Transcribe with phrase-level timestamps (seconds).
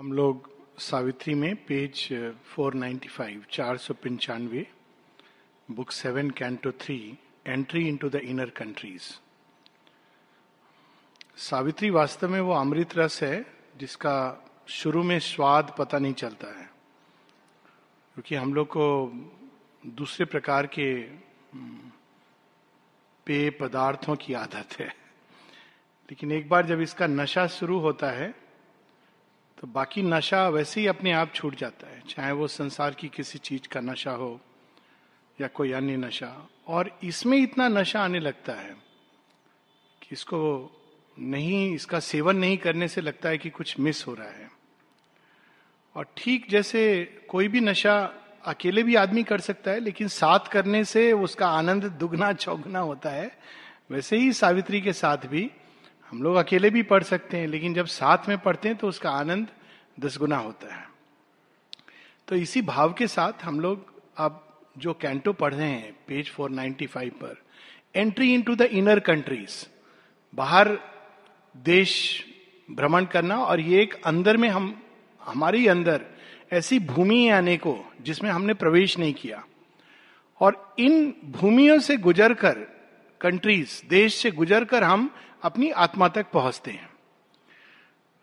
[0.00, 2.08] हम लोग सावित्री में पेज
[2.58, 4.66] 495 चार सौ पंचानवे
[5.70, 9.02] book seven canto three entry into the inner countries
[11.36, 16.66] Savitri वास्तव में वो अमृत रस है, जिसका शुरू में स्वाद पता नहीं चलता है,
[18.14, 19.12] क्योंकि हम लोग को
[19.86, 21.02] दूसरे प्रकार के
[23.26, 24.88] पेय पदार्थों की आदत है।
[26.10, 28.49] लेकिन एक बार जब इसका नशा शुरू होता है
[29.60, 33.38] तो बाकी नशा वैसे ही अपने आप छूट जाता है, चाहे वो संसार की किसी
[33.38, 34.40] चीज़ का नशा हो
[35.38, 38.74] या कोई अन्य नशा। और इसमें इतना नशा आने लगता है
[40.02, 40.40] कि इसको
[41.18, 44.50] नहीं, इसका सेवन नहीं करने से लगता है कि कुछ मिस हो रहा है।
[45.96, 48.00] और ठीक जैसे कोई भी नशा
[48.44, 53.10] अकेले भी आदमी कर सकता है, लेकिन साथ करने से उसका आनंद दुगना, चौगुना होता
[53.10, 53.30] है।
[53.90, 55.50] वैसे ही सावित्री के साथ भी
[56.12, 59.10] हम लोग अकेले भी पढ़ सकते हैं, लेकिन जब साथ में पढ़ते हैं तो उसका
[59.10, 59.48] आनंद
[60.00, 60.88] दस गुना होता है।
[62.28, 64.46] तो इसी भाव के साथ हम लोग अब
[64.78, 67.42] जो कैंटो पढ़ रहे हैं, पेज 495 पर,
[67.94, 69.66] entry into the inner countries,
[70.34, 70.78] बाहर
[71.56, 72.24] देश
[72.70, 74.82] भ्रमण करना और ये एक अंदर में हम,
[75.20, 76.06] हमारे अंदर
[76.52, 79.44] ऐसी भूमि आने को जिसमें हमने प्रवेश नहीं किया।
[80.40, 82.58] और इन भूमियों से गुजर कर
[83.20, 86.90] कंट्रीज़, देश से गुजर कर हम अपनी आत्मा तक पहुँचते हैं।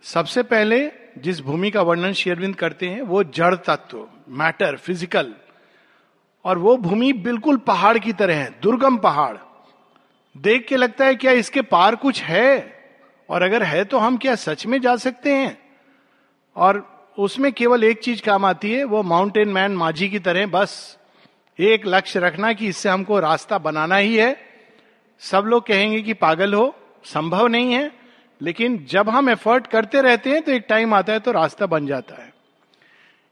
[0.02, 5.34] सबसे पहले जिस भूमि का वर्णन शेयरविंद करते हैं, वो जड़ तत्व मैटर फ़िज़िकल
[6.46, 9.38] और वो भूमि बिल्कुल पहाड़ की तरह है, दुर्गम पहाड़।
[10.38, 12.78] देख के लगता है, क्या इसके पार कुछ है?
[13.30, 15.58] और अगर है तो हम क्या सच में जा सकते हैं?
[16.56, 20.98] और उसमें केवल एक चीज़ काम आती है, वो माउंटेन मैन माझी की तरह, बस।
[21.60, 24.38] एक लक्ष्य रखना कि इससे हमको रास्ता बनाना ही है।
[25.20, 27.97] सब लोग कहेंगे कि पागल हो, संभव नहीं है।
[28.42, 31.88] लेकिन जब हम एफर्ट करते रहते हैं तो एक टाइम आता है तो रास्ता बन
[31.88, 32.34] जाता है।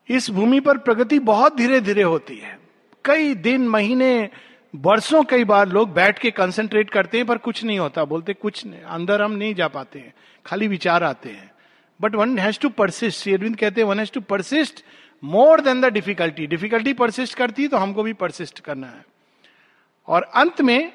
[0.09, 2.59] इस भूमि पर प्रगति बहुत धीरे धीरे होती है।
[3.05, 4.29] कई दिन, महीने,
[4.75, 8.65] वर्षों, कई बार लोग बैठ के कंसंट्रेट करते हैं, पर कुछ नहीं होता। बोलते, कुछ
[8.65, 10.13] नहीं, अंदर हम नहीं जा पाते हैं।
[10.45, 11.51] खाली विचार आते हैं।
[12.01, 14.83] But one has to persist Aurobindo कहते हैं one has to persist
[15.23, 19.05] more than the difficulty difficulty persist करती है तो हमको भी परसिस्ट करना है।
[20.07, 20.91] और अंत में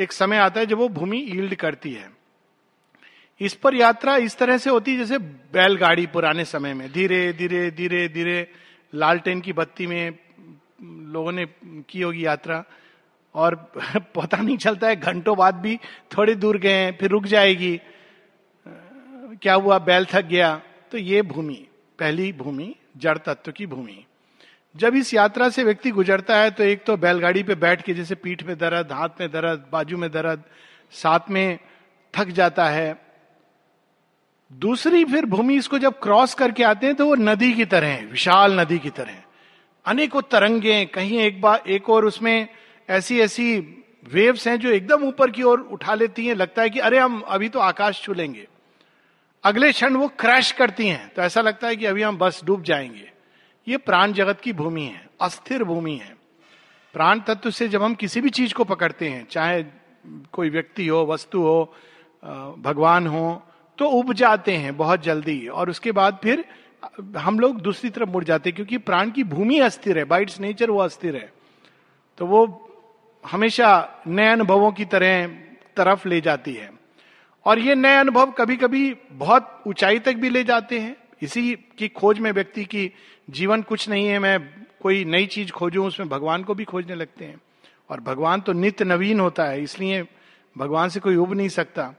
[0.00, 2.15] एक समय आता है जब वो भूमि ईल्ड करती है।
[3.40, 8.08] इस पर यात्रा इस तरह से होती जैसे बैलगाड़ी पुराने समय में। धीरे धीरे धीरे
[8.08, 8.50] धीरे
[8.94, 10.18] लालटेन की बत्ती में
[10.82, 11.46] लोगों ने
[11.88, 12.64] की होगी यात्रा।
[13.34, 15.76] और पता नहीं चलता है, घंटों बाद भी
[16.16, 17.80] थोड़ी दूर गए फिर रुक जाएगी।
[19.42, 19.78] क्या हुआ?
[19.78, 21.66] बैल थक गया। तो ये भूमि,
[21.98, 24.04] पहली भूमि, जड़ तत्व की भूमि।
[24.76, 28.14] जब इस यात्रा से व्यक्ति गुजरता है तो एक तो बैलगाड़ी पे बैठ के जैसे
[28.14, 30.42] पीठ में दर्द, हाथ में दर्द, बाजू में दर्द,
[30.92, 31.58] साथ में
[32.16, 33.05] थक जाता है।
[34.50, 38.04] दूसरी फिर भूमि इसको जब क्रॉस करके आते हैं तो वो नदी की तरह है,
[38.06, 39.22] विशाल नदी की तरह
[39.86, 42.48] अनेकों तरंगे कहीं एक बार एक और उसमें
[42.88, 43.58] ऐसी ऐसी
[44.12, 47.20] वेव्स हैं जो एकदम ऊपर की ओर उठा लेती हैं, लगता है कि अरे हम
[47.20, 48.46] अभी तो आकाश छू लेंगे।
[49.44, 52.62] अगले क्षण वो क्रैश करती हैं तो ऐसा लगता है कि अभी हम बस डूब
[52.62, 53.10] जाएँगे।
[53.66, 56.14] ये प्राण जगत की भूमि है, अस्थिर भूमि है।
[56.94, 59.64] प्राण तत्व से जब हम किसी भी चीज़ को पकड़ते हैं, चाहे
[60.32, 61.74] कोई व्यक्ति हो, वस्तु हो
[62.58, 63.42] भगवान हो
[63.78, 66.44] तो उब जाते हैं बहुत जल्दी, और उसके बाद फिर
[67.18, 70.70] हम लोग दूसरी तरफ़ मुड़ जाते हैं, क्योंकि प्राण की भूमि अस्थिर है बाइट्स नेचर
[70.70, 71.32] वो अस्थिर है।
[72.18, 72.46] तो वो
[73.24, 75.26] हमेशा नए अनुभवों की तरह
[75.76, 76.70] तरफ़ ले जाती है।
[77.46, 81.88] और ये नए अनुभव कभी कभी बहुत ऊंचाई तक भी ले जाते हैं। इसी की
[81.88, 82.90] खोज में व्यक्ति की
[83.30, 87.24] जीवन कुछ नहीं है, मैं कोई नई चीज़ खोजूं, उसमें भगवान को भी खोजने लगते
[87.24, 87.40] हैं।
[87.90, 90.02] और भगवान तो नित्य नवीन होता है, इसलिए
[90.56, 91.94] भगवान से कोई उब नहीं सकता।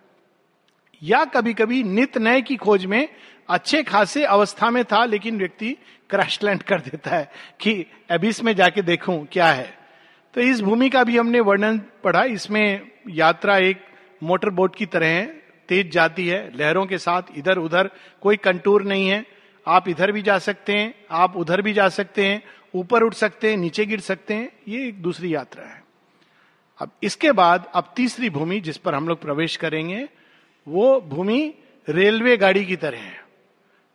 [1.03, 3.07] या कभी कभी नित नए की खोज में
[3.49, 5.77] अच्छे खासे अवस्था में था, लेकिन व्यक्ति
[6.09, 9.77] क्रैशलैंड कर देता है कि अबिस में जाके देखूँ क्या है।
[10.33, 13.85] तो इस भूमि का भी हमने वर्णन पढ़ा। इसमें यात्रा एक
[14.23, 15.25] मोटर बोट की तरह है,
[15.69, 17.89] तेज जाती है, लहरों के साथ इधर उधर
[18.21, 19.25] कोई कंटूर नहीं है।
[19.67, 22.41] आप इधर भी जा सकते हैं, आप उधर भी जा सकते हैं,
[22.75, 25.83] ऊपर उठ सकते हैं, नीचे गिर सकते हैं, ये एक दूसरी यात्रा है।
[26.79, 30.07] अब इसके बाद, अब तीसरी भूमि जिस पर हम लोग प्रवेश करेंगे
[30.67, 31.53] वो भूमि
[31.89, 33.25] रेलवे गाड़ी की तरह है।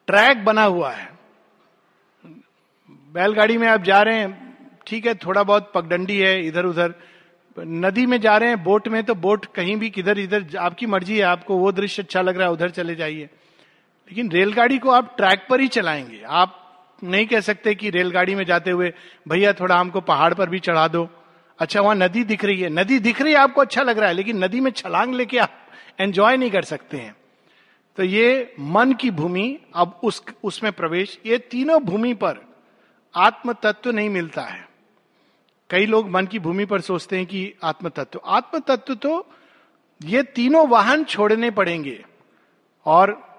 [0.07, 1.13] ट्रैक बना हुआ है।
[3.13, 6.95] बैलगाड़ी में आप जा रहे हैं, ठीक है, थोड़ा बहुत पगडंडी है इधर उधर
[7.59, 11.17] नदी में जा रहे हैं, बोट में तो बोट कहीं भी किधर इधर, आपकी मर्ज़ी
[11.17, 13.25] है, आपको वो दृश्य अच्छा लग रहा है, उधर चले जाइए।
[14.03, 16.59] लेकिन रेलगाड़ी को आप ट्रैक पर ही चलाएँगे। आप
[17.05, 18.93] नहीं कह सकते कि रेलगाड़ी में जाते हुए,
[19.29, 21.09] भैया, थोड़ा हमको पहाड़ पर भी चढ़ा दो।
[21.59, 24.15] अच्छा वहाँ नदी दिख रही है। नदी दिख रही है, आपको अच्छा लग रहा है,
[24.15, 25.59] लेकिन नदी में छलांग लेके आप
[26.01, 27.17] एंजॉय नहीं कर सकते हैं।
[27.97, 32.39] तो ये मन की भूमि, अब उस, उसमें प्रवेश, ये तीनों भूमि पर
[33.15, 34.69] आत्म तत्व नहीं मिलता है।
[35.71, 39.27] कई लोग मन की भूमि पर सोचते हैं कि आत्म तत्व आत्म तत्व तो
[40.03, 42.05] ये तीनों वाहन छोड़ने पड़ेंगे।
[42.87, 43.33] और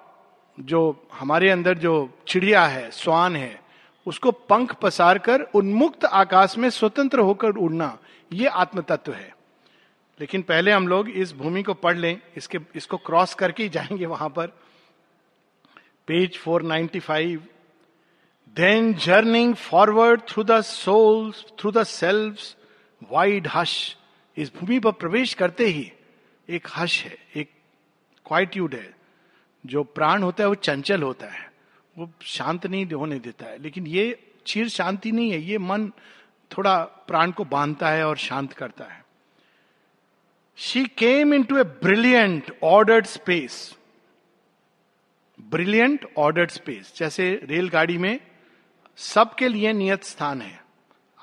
[0.60, 3.62] जो हमारे अंदर जो चिड़िया है, स्वान है,
[4.06, 7.98] उसको पंख पसार कर, उन्मुक्त आकाश में स्वतंत्र होकर उड़ना,
[8.34, 9.36] ये आत्म तत्व है।
[10.20, 14.06] लेकिन पहले हम लोग इस भूमि को पढ़ लें, इसके, इसको क्रॉस करके ही जाएँगे
[14.06, 14.48] वहाँ पर।
[16.08, 17.40] Page 495
[18.48, 22.56] then journeying forward through the souls through the self
[23.12, 23.98] wide hush
[24.38, 25.92] इस भूमि पर प्रवेश करते ही
[26.50, 27.52] एक हश है, एक
[28.26, 28.96] क्वाइट्यूड है।
[29.66, 31.52] जो प्राण होता है, वो चंचल होता है।
[31.98, 35.90] वो शांत नहीं होने देता है। लेकिन ये चीर शांति नहीं है, ये मन
[36.58, 39.03] थोड़ा प्राण को बांधता है और शांत करता है।
[40.58, 43.76] She came into a brilliant ordered space
[45.40, 48.20] brilliant ordered space जैसे रेलगाड़ी में
[48.98, 50.62] सबके लिए नियत स्थान है।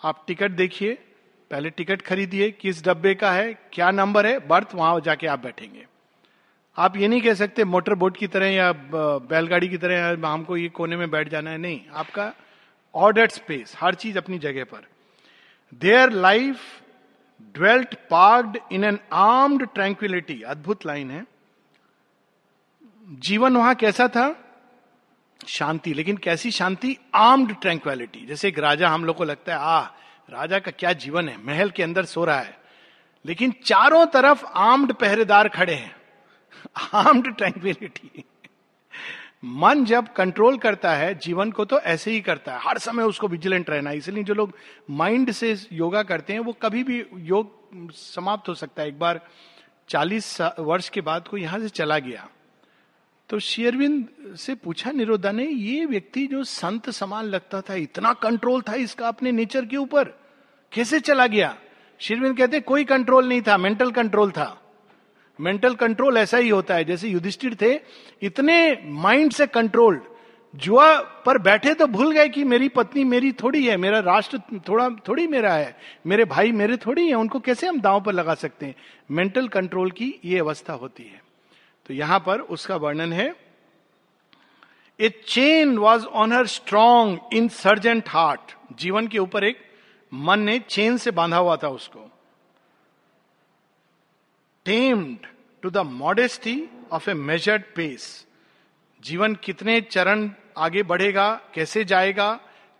[0.04, 0.94] आप टिकट देखिए।
[1.50, 3.54] पहले टिकट खरीदिए। किस डब्बे का है?
[3.72, 4.38] क्या नंबर है?
[4.38, 5.86] बर्थ, वहाँ जाके आप बैठेंगे।
[6.76, 10.68] आप ये नहीं कह सकते मोटर बोट की तरह या बैलगाड़ी की तरह हमको ये
[10.68, 12.32] कोने में बैठ जाना है। नहीं। आपका
[12.94, 14.86] ऑर्डर्ड स्पेस हर चीज़ अपनी जगह पर।
[15.74, 16.60] There life
[17.54, 21.26] dwelt parked in an armed tranquillity अद्भुत लाइन है।
[23.08, 24.44] जीवन वहाँ कैसा था?
[25.48, 26.96] शांति, लेकिन कैसी शांति?
[27.14, 29.80] आर्म्ड ट्रैंक्विलिटी जैसे एक राजा हम लोग को लगता है आ
[30.30, 31.44] राजा का क्या जीवन है?
[31.44, 32.60] महल के अंदर सो रहा है।
[33.26, 35.96] लेकिन चारों तरफ़ आर्म्ड पहरेदार खड़े हैं।
[36.94, 38.24] आर्म्ड ट्रैंक्विलिटी
[39.44, 43.28] मन जब कंट्रोल करता है, जीवन को तो ऐसे ही करता है। हर समय उसको
[43.28, 44.52] विजिलेंट रहना है। इसलिए जो लोग
[44.90, 49.20] माइंड से योगा करते हैं, वो कभी भी योग समाप्त हो सकता है। एक बार
[49.88, 52.28] चालीस वर्ष के बाद को यहाँ से चला गया।
[53.28, 58.62] तो शेरविंद से पूछा निरोधा ने, ये व्यक्ति जो संत समान लगता था, इतना कंट्रोल
[58.62, 60.04] था इसका अपने नेचर के ऊपर,
[60.72, 61.56] कैसे चला गया?
[61.98, 64.69] शेरविंद कहते कोई कंट्रोल नहीं था मेंटल कंट्रोल था।
[65.40, 67.74] मेंटल कंट्रोल ऐसा ही होता है, जैसे युधिष्ठिर थे,
[68.22, 70.02] इतने माइंड से कंट्रोल्ड
[70.54, 74.38] जुआ पर बैठे तो भूल गए कि मेरी पत्नी मेरी थोड़ी है, मेरा राष्ट्र
[74.68, 75.76] थोड़ा, थोड़ी मेरा है,
[76.06, 78.74] मेरे भाई मेरे थोड़ी है, उनको कैसे हम दांव पर लगा सकते हैं?
[79.10, 81.22] मेंटल कंट्रोल की ये अवस्था होती है।
[81.86, 83.34] तो यहाँ पर उसका वर्णन है
[85.00, 89.58] a chain was on her strong insurgent heart जीवन के ऊपर एक
[90.14, 92.10] मन ने चेन से बांधा हुआ था उसको।
[94.70, 95.26] Tamed
[95.62, 96.58] to the modesty
[96.92, 98.04] of a measured pace
[99.02, 102.32] जीवन कितने चरण आगे बढ़ेगा, कैसे जाएगा,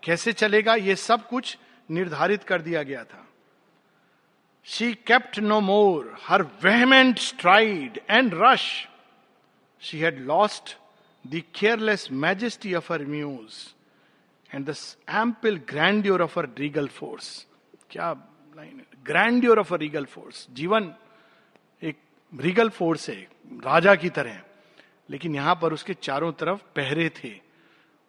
[0.03, 1.57] कैसे चलेगा, ये सब कुछ
[1.89, 3.25] निर्धारित कर दिया गया था।
[4.67, 8.69] She kept no more her vehement stride and rush
[9.81, 10.75] she had lost
[11.25, 13.61] the careless majesty of her muse
[14.55, 14.75] and the
[15.23, 17.45] ample grandeur of her regal force
[17.91, 18.11] क्या
[18.55, 20.93] line grandeur of a regal force जीवन
[22.39, 24.41] regal force है राजा की तरह।
[25.09, 27.33] लेकिन यहाँ पर उसके चारों तरफ़ पहरे थे।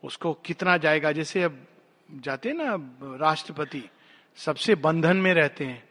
[0.05, 1.13] उसको कितना जाएगा?
[1.13, 1.67] जैसे अब
[2.13, 2.77] जाते हैं ना
[3.17, 3.83] राष्ट्रपति,
[4.37, 5.85] सबसे बंधन में रहते हैं।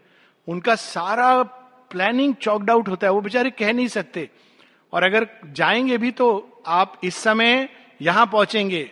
[0.47, 1.43] उनका सारा
[1.91, 4.29] प्लानिंग चॉकड आउट होता है। वो बेचारे कह नहीं सकते।
[4.93, 7.69] और अगर जाएँगे भी तो आप इस समय
[8.01, 8.91] यहाँ पहुँचेंगे।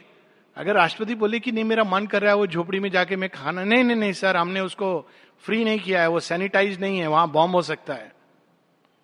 [0.57, 3.29] अगर राष्ट्रपति बोले कि नहीं, मेरा मन कर रहा है वो झोपड़ी में जाके मैं
[3.29, 7.08] खाना नहीं नहीं नहीं, सर, हमने उसको फ्री नहीं किया है। वो सैनिटाइज नहीं है।
[7.08, 8.19] वहाँ बॉम्ब हो सकता है।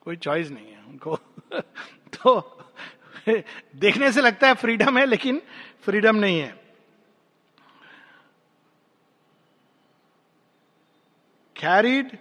[0.06, 1.16] कोई चॉइस नहीं है उनको।
[2.16, 2.52] तो
[3.76, 5.42] देखने से लगता है फ्रीडम है, लेकिन
[5.82, 6.54] फ्रीडम नहीं है।
[11.56, 12.18] Carried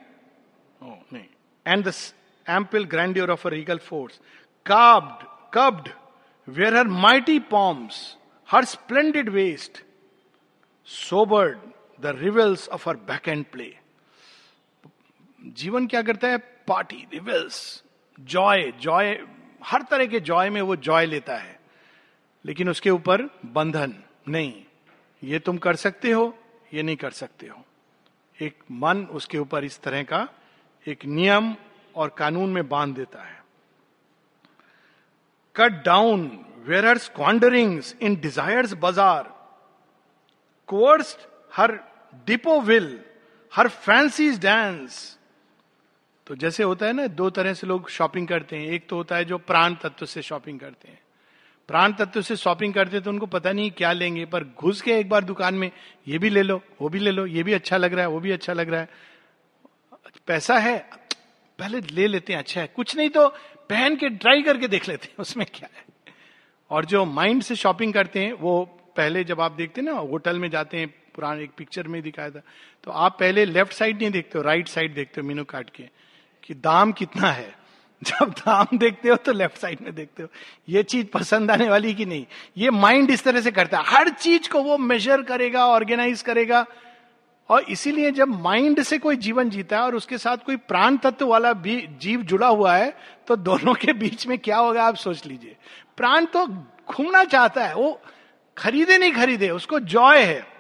[1.66, 1.92] and the
[2.46, 4.20] ample grandeur of a regal force
[4.66, 5.88] curbed curbed
[6.48, 8.16] were her mighty pomps
[8.48, 9.82] her splendid waste
[10.88, 11.58] sobered
[12.00, 12.96] the revels of her
[13.28, 13.74] bacchant play
[15.46, 16.53] जीवन क्या करता है?
[16.68, 17.82] पार्टी रिवेल्स
[18.20, 19.18] जॉय जॉय
[19.64, 21.58] हर तरह के जॉय में वो जॉय लेता है।
[22.44, 23.94] लेकिन उसके ऊपर बंधन
[24.28, 24.62] नहीं।
[25.22, 26.38] ये तुम कर सकते हो,
[26.74, 27.64] ये नहीं कर सकते हो।
[28.38, 30.28] एक मन उसके ऊपर इस तरह का
[30.86, 31.54] एक नियम
[31.96, 33.42] और कानून में बाँध देता है।
[35.56, 39.32] Cut down were squanderings in desire's bazaar
[40.68, 41.16] coerced
[41.54, 41.78] her
[42.26, 43.00] despot will
[43.52, 45.18] her fancies dance
[46.26, 49.16] तो जैसे होता है ना, दो तरह से लोग शॉपिंग करते हैं। एक तो होता
[49.16, 50.98] है जो प्राण तत्व से शॉपिंग करते हैं।
[51.68, 54.92] प्राण तत्व से शॉपिंग करते हैं तो उनको पता नहीं क्या लेंगे, पर घुस के
[54.92, 55.70] एक बार दुकान में,
[56.08, 58.20] ये भी ले लो, वो भी ले लो, ये भी अच्छा लग रहा है, वो
[58.20, 58.88] भी अच्छा लग रहा है।
[60.26, 60.78] पैसा है,
[61.58, 63.28] पहले ले लेते हैं अच्छा है। कुछ नहीं तो
[63.70, 65.84] पहन के ट्राई करके देख लेते हैं, उसमें क्या है।
[66.70, 68.64] और जो माइंड से शॉपिंग करते हैं, वो
[68.96, 72.30] पहले जब आप देखते हैं ना, होटल में जाते हैं, पुराने एक पिक्चर में दिखाया
[72.30, 72.40] था
[72.84, 75.84] तो आप पहले लेफ़्ट साइड नहीं देखते हो राइट साइड देखते हो मीनू काट के।
[76.44, 77.54] कि दाम कितना है?
[78.04, 80.28] जब दाम देखते हो तो लेफ़्ट साइड में देखते हो।
[80.68, 82.26] ये चीज़ पसंद आने वाली कि नहीं?
[82.56, 86.66] ये माइंड इस तरह से करता है। हर चीज़ को वो मेजर करेगा ऑर्गेनाइज करेगा।
[87.48, 91.26] और इसीलिए जब माइंड से कोई जीवन जीता है और उसके साथ कोई प्राण तत्व
[91.26, 92.96] वाला भी जीव जुड़ा हुआ है
[93.26, 95.56] तो दोनों के बीच में क्या होगा आप सोच लीजिए।
[95.96, 96.46] प्राण तो
[96.88, 98.00] घूमना चाहता है, वो
[98.58, 100.53] खरीदे नहीं खरीदे, उसको जॉय है।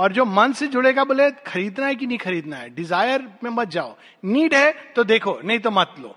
[0.00, 2.68] और जो मन से जुड़ेगा बोले, खरीदना है कि नहीं खरीदना है?
[2.70, 6.16] डिज़ायर में मत जाओ। नीड है तो देखो, नहीं तो मत लो।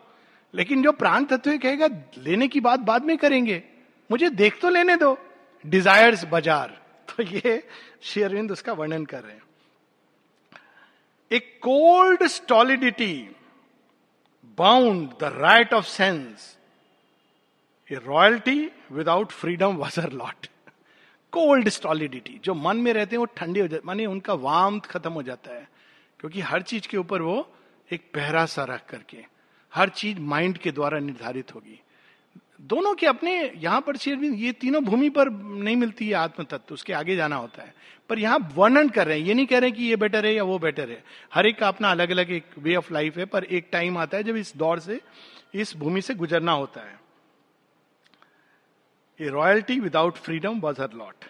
[0.53, 1.87] लेकिन जो प्राण तत्व कहेगा,
[2.17, 3.61] लेने की बात बाद में करेंगे।
[4.09, 5.17] मुझे देख तो लेने दो।
[5.65, 7.63] डिजायर्स बाज़ार तो ये
[8.03, 9.41] शेरविंद उसका वर्णन कर रहे हैं।
[11.63, 13.13] Cold stolidity
[14.57, 16.57] bound the riot of sense
[17.89, 18.59] a royalty
[18.91, 20.47] without freedom was her lot
[21.33, 25.11] cold stolidity जो मन में रहते हैं वो ठंडे हो जाते, मानी उनका वाम खत्म
[25.11, 25.67] हो जाता है,
[26.19, 27.47] क्योंकि हर चीज़ के ऊपर वो
[27.89, 29.17] एक पहरा सा रख करके,
[29.73, 31.79] हर चीज़ माइंड के द्वारा निर्धारित होगी।
[32.61, 33.95] दोनों के अपने, यहाँ पर
[34.35, 37.73] ये तीनों भूमि पर नहीं मिलती है आत्म तत्व उसके आगे जाना होता है।
[38.09, 40.43] पर यहाँ वर्णन कर रहे हैं, ये नहीं कह रहे कि ये बेटर है या
[40.43, 43.43] वो बेटर है। हर एक का अपना अलग अलग एक वे ऑफ़ लाइफ है, पर
[43.43, 44.99] एक टाइम आता है जब इस दौर से,
[45.53, 46.99] इस भूमि से गुजरना होता है।
[49.23, 51.25] A royalty without freedom was her lot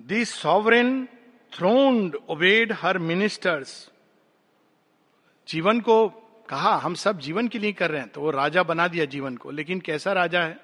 [0.00, 1.08] this sovereign
[1.52, 3.90] throned obeyed her ministers
[5.48, 6.08] जीवन को
[6.48, 9.36] कहा, हम सब जीवन के लिए कर रहे हैं। तो वो राजा बना दिया जीवन
[9.36, 10.60] को। लेकिन कैसा राजा है?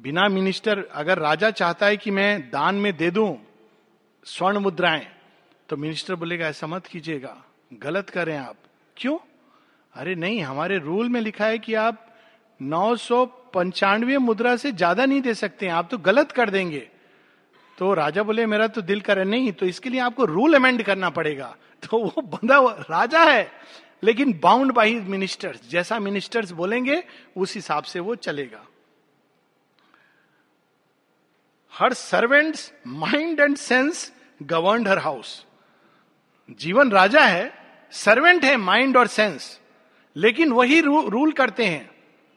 [0.00, 3.38] बिना मिनिस्टर अगर राजा चाहता है कि मैं दान में दे दूँ,
[4.24, 5.06] स्वर्ण मुद्राएँ
[5.68, 8.56] तो मिनिस्टर बोलेगा, ऐसा मत कीजिएगा। गलत कर आप।
[8.96, 9.18] क्यों?
[9.94, 12.16] अरे नहीं, हमारे रूल में लिखा है कि आप
[12.62, 16.88] नौ सौ पंचानवे मुद्रा से ज़्यादा नहीं दे सकते आप तो गलत कर देंगे।
[17.78, 21.10] तो राजा बोले मेरा तो दिल करे नहीं तो इसके लिए आपको रूल अमेंड करना
[21.10, 22.58] पड़ेगा। तो वो बंदा
[22.90, 23.50] राजा है
[24.02, 27.02] लेकिन बाउंड बाई मिनिस्टर्स जैसा मिनिस्टर्स बोलेंगे
[27.36, 28.60] उस हिसाब से वो चलेगा।
[31.72, 35.44] Her servants mind and sense govern her house
[36.60, 37.52] जीवन राजा है
[37.92, 39.58] सर्वेंट है माइंड और सेंस
[40.16, 41.93] लेकिन वही रू, रूल करते हैं।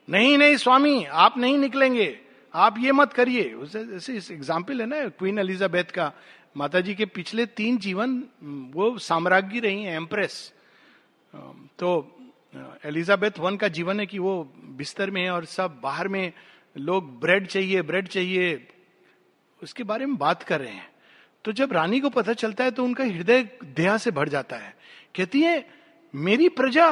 [0.08, 2.18] नहीं नहीं, स्वामी, आप नहीं निकलेंगे।
[2.54, 6.12] आप ये मत करिए। जैसे एग्ज़ाम्पल है ना क्वीन एलिजाबेथ का।
[6.56, 8.22] माता जी के पिछले तीन जीवन
[8.74, 10.52] वो साम्राज्ञी रही है एम्प्रेस
[11.78, 11.90] तो
[12.84, 14.32] एलिजाबेथ वन का जीवन है कि वो
[14.76, 16.32] बिस्तर में है और सब बाहर में,
[16.76, 18.68] लोग ब्रेड चाहिए ब्रेड चाहिए,
[19.62, 20.88] उसके बारे में बात कर रहे हैं।
[21.44, 24.74] तो जब रानी को पता चलता है तो उनका हृदय दया से भर जाता है।
[25.14, 25.64] कहती है,
[26.14, 26.90] मेरी प्रजा,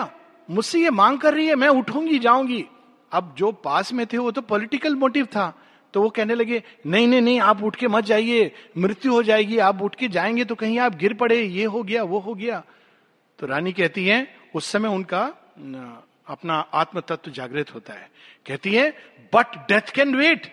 [0.48, 2.64] मुझसे ये मांग कर रही है, मैं उठूँगी, जाऊँगी।
[3.12, 5.62] अब जो पास में थे, वो तो पॉलिटिकल मोटिव था।
[5.94, 9.58] तो वो कहने लगे, नहीं नहीं नहीं, आप उठ के मत जाइए, मृत्यु हो जाएगी,
[9.58, 12.64] आप उठ के जाएँगे तो कहीं आप गिर पड़े, ये हो गया, वो हो गया।
[13.38, 15.24] तो रानी कहती है, उस समय उनका
[16.26, 18.10] अपना आत्म तत्व जागृत होता है।
[18.46, 18.90] कहती है
[19.34, 20.52] बट डेथ कैन वेट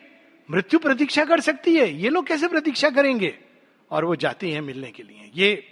[0.51, 3.37] मृत्यु प्रतीक्षा कर सकती है। ये लोग कैसे प्रतीक्षा करेंगे?
[3.91, 5.63] और वो जाती हैं मिलने के लिए। ये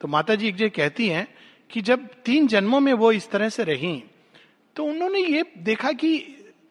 [0.00, 1.28] तो माता जी एक कहती हैं
[1.70, 4.04] कि जब तीन जन्मों में वो इस तरह से रही
[4.76, 6.16] तो उन्होंने ये देखा कि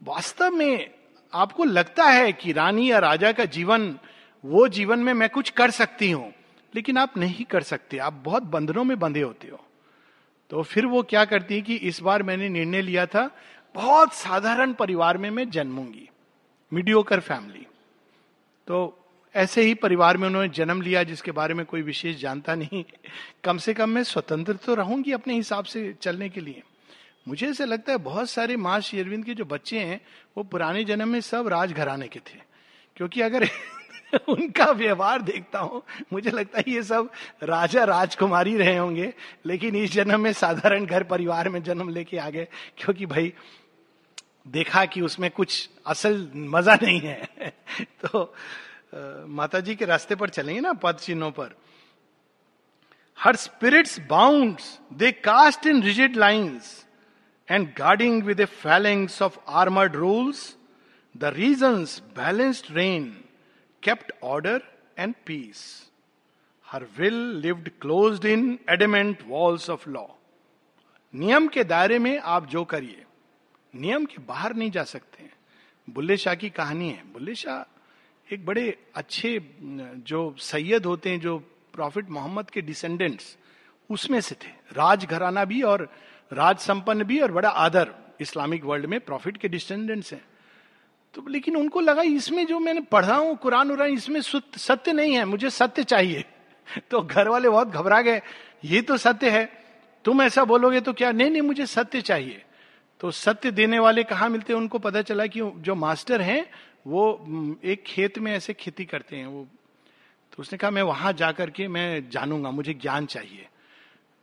[0.03, 0.89] वास्तव में
[1.34, 3.96] आपको लगता है कि रानी या राजा का जीवन,
[4.43, 6.31] वो जीवन में मैं कुछ कर सकती हूँ,
[6.74, 9.60] लेकिन आप नहीं कर सकते। आप बहुत बंधनों में बंधे होते हो।
[10.51, 13.29] तो फिर वो क्या करती है कि इस बार मैंने निर्णय लिया था,
[13.75, 16.08] बहुत साधारण परिवार में मैं जन्मूँगी
[16.72, 17.65] मीडियोकर फैमिली
[18.67, 18.98] तो
[19.36, 22.84] ऐसे ही परिवार में उन्होंने जन्म लिया, जिसके बारे में कोई विशेष जानता नहीं।
[23.43, 26.62] कम से कम मैं स्वतंत्र तो रहूँगी अपने हिसाब से चलने के लिए।
[27.27, 30.01] मुझे ऐसा लगता है बहुत सारे माँ शेरविंद के जो बच्चे हैं,
[30.37, 32.39] वो पुराने जन्म में सब राजघराने के थे।
[32.95, 33.47] क्योंकि अगर
[34.29, 37.09] उनका व्यवहार देखता हूँ, मुझे लगता है ये सब
[37.43, 39.13] राजा राजकुमारी रहे होंगे,
[39.45, 42.47] लेकिन इस जन्म में साधारण घर परिवार में जन्म लेके आ गए,
[42.77, 43.33] क्योंकि भाई,
[44.47, 47.29] देखा कि उसमें कुछ असल मज़ा नहीं है।
[47.79, 48.35] तो
[49.27, 51.55] माता जी के रास्ते पर चलेंगे ना पद चिन्हों पर।
[53.19, 54.57] Her spirits bound
[54.93, 56.85] they cast in rigid lines
[57.51, 60.55] and guarding with a phalanx of armoured rules
[61.15, 63.12] the reasons balanced reign
[63.84, 64.60] kept order
[64.96, 65.62] and peace.
[66.67, 70.10] Her will lived closed in adamant walls of law.
[71.13, 73.03] नियम के दायरे में आप जो करिए,
[73.74, 75.29] नियम के बाहर नहीं जा सकते
[75.88, 78.65] बुल्ले शाह की कहानी है बुल्ले शाह एक बड़े
[78.96, 79.31] अच्छे,
[80.08, 81.38] जो सैयद होते हैं, जो
[81.74, 83.36] प्रॉफिट मोहम्मद के डिसेंडेंट्स
[83.89, 85.89] उसमें से थे राज घराना भी और
[86.33, 90.25] राज संपन्न भी और बड़ा आदर इस्लामिक वर्ल्ड में प्रॉफिट के डिसेंडेंट्स हैं।
[91.13, 94.21] तो लेकिन उनको लगा, इसमें जो मैंने पढ़ा हूँ, कुरान उरान इसमें
[94.57, 96.25] सत्य नहीं है, मुझे सत्य चाहिए।
[96.91, 98.21] तो घर वाले बहुत घबरा गए,
[98.65, 99.63] ये तो सत्य है,
[100.05, 101.11] तुम ऐसा बोलोगे तो क्या?
[101.11, 102.45] नहीं नहीं, मुझे सत्य चाहिए।
[103.00, 104.59] तो सत्य देने वाले कहा मिलते हैं?
[104.59, 106.51] उनको पता चला कि जो मास्टर हैं,
[106.88, 107.25] वो
[107.63, 109.47] एक खेत में ऐसे खेती करते हैं, वो।
[110.31, 113.47] तो उसने कहा, मैं वहाँ जाकर के, मैं जानूँगा, मुझे ज्ञान चाहिए।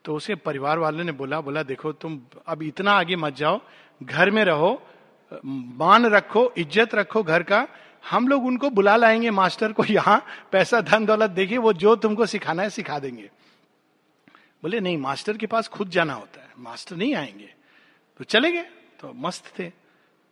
[0.08, 3.60] तो उसे परिवार वाले ने बोला बोला, देखो, तुम अब इतना आगे मत जाओ,
[4.02, 4.82] घर में रहो,
[5.44, 7.68] मान रखो, इज़्ज़त रखो घर का,
[8.10, 12.26] हम लोग उनको बुला लाएँगे, मास्टर को यहाँ पैसा, धन, दौलत देखिए, वो जो तुमको
[12.26, 13.30] सिखाना है, सिखा देंगे.
[14.62, 17.54] बोले, नहीं, मास्टर के पास खुद जाना होता है, मास्टर नहीं आएँगे।
[18.18, 18.66] तो चले गए
[19.00, 19.68] तो मस्त थे।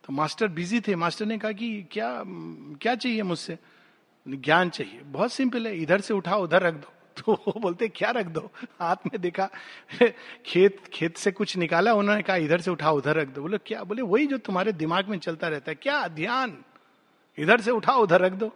[0.03, 2.23] तो मास्टर बिज़ी थे, मास्टर ने कहा कि, क्या
[2.81, 3.57] क्या चाहिए मुझसे?
[4.27, 6.93] ज्ञान चाहिए, बहुत सिंपल है, इधर से उठा उधर रख दो।
[7.25, 8.51] तो वो बोलते, क्या रख दो?
[8.79, 9.49] हाथ में देखा,
[10.45, 13.83] खेत खेत से कुछ निकाला, उन्होंने कहा, इधर से उठा उधर रख दो। बोले, क्या?
[13.83, 16.07] बोले, वही जो तुम्हारे दिमाग में चलता रहता है। क्या?
[16.07, 16.57] ध्यान?
[17.37, 18.51] इधर से उठा उधर रख दो।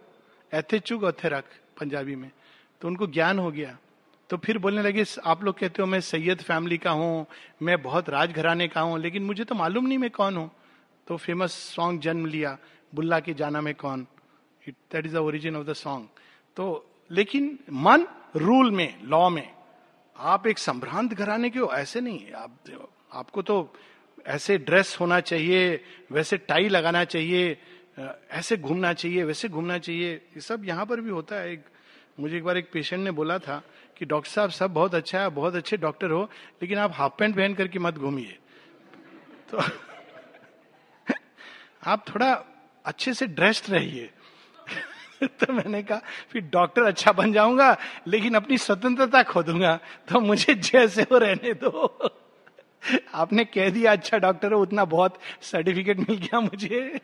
[0.52, 1.44] ऐथे चुग ओथे रख,
[1.80, 2.30] पंजाबी में।
[2.80, 3.78] तो उनको ज्ञान हो गया।
[4.30, 7.26] तो फिर बोलने लगे, आप लोग कहते हो, मैं सैयद फैमिली का हूँ,
[7.62, 10.50] मैं बहुत राजघराने का हूँ, लेकिन मुझे तो मालूम नहीं मैं कौन हूँ।
[11.06, 12.58] तो फ़ेमस सॉन्ग जन्म लिया,
[12.94, 14.06] बुल्ला के जाना में कौन?
[14.68, 16.08] It that is the origin of the song
[16.56, 19.52] तो लेकिन मन रूल में, लॉ में,
[20.16, 22.58] आप एक संभ्रांत घराने के हो, ऐसे नहीं आप
[23.12, 23.74] आपको तो
[24.26, 27.58] ऐसे ड्रेस होना चाहिए, वैसे टाई लगाना चाहिए
[28.30, 31.64] ऐसे घूमना चाहिए, वैसे घूमना चाहिए। ये सब यहाँ पर भी होता है। एक,
[32.20, 33.62] मुझे एक बार एक पेशेंट ने बोला था
[33.98, 36.22] कि, डॉक्टर साहब, सब बहुत अच्छा है, बहुत अच्छे डॉक्टर हो,
[36.62, 38.38] लेकिन आप हाफ़ पैंट पहन करके मत घूमिए।
[39.50, 39.58] तो
[41.86, 42.44] आप थोड़ा
[42.84, 44.10] अच्छे से ड्रेस्ड रहिए।
[45.40, 46.00] तो मैंने कहा,
[46.30, 47.76] फिर डॉक्टर अच्छा बन जाऊँगा,
[48.06, 51.98] लेकिन अपनी स्वतंत्रता खो दूँगा तो मुझे जैसे हो रहने दो।
[53.14, 57.00] आपने कह दिया अच्छा डॉक्टर हो, उतना बहुत सर्टिफिकेट मिल गया मुझे।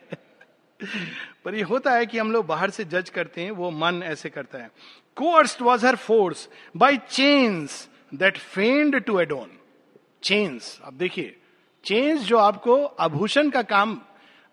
[1.45, 4.31] पर ये होता है कि हम लोग बाहर से जज करते हैं, वो मन ऐसे
[4.31, 4.71] करता है।
[5.17, 9.51] Coerced was her force by chains that feigned to adorn
[10.23, 11.37] chains अब देखिए
[11.85, 14.01] चेन्स जो आपको आभूषण का काम,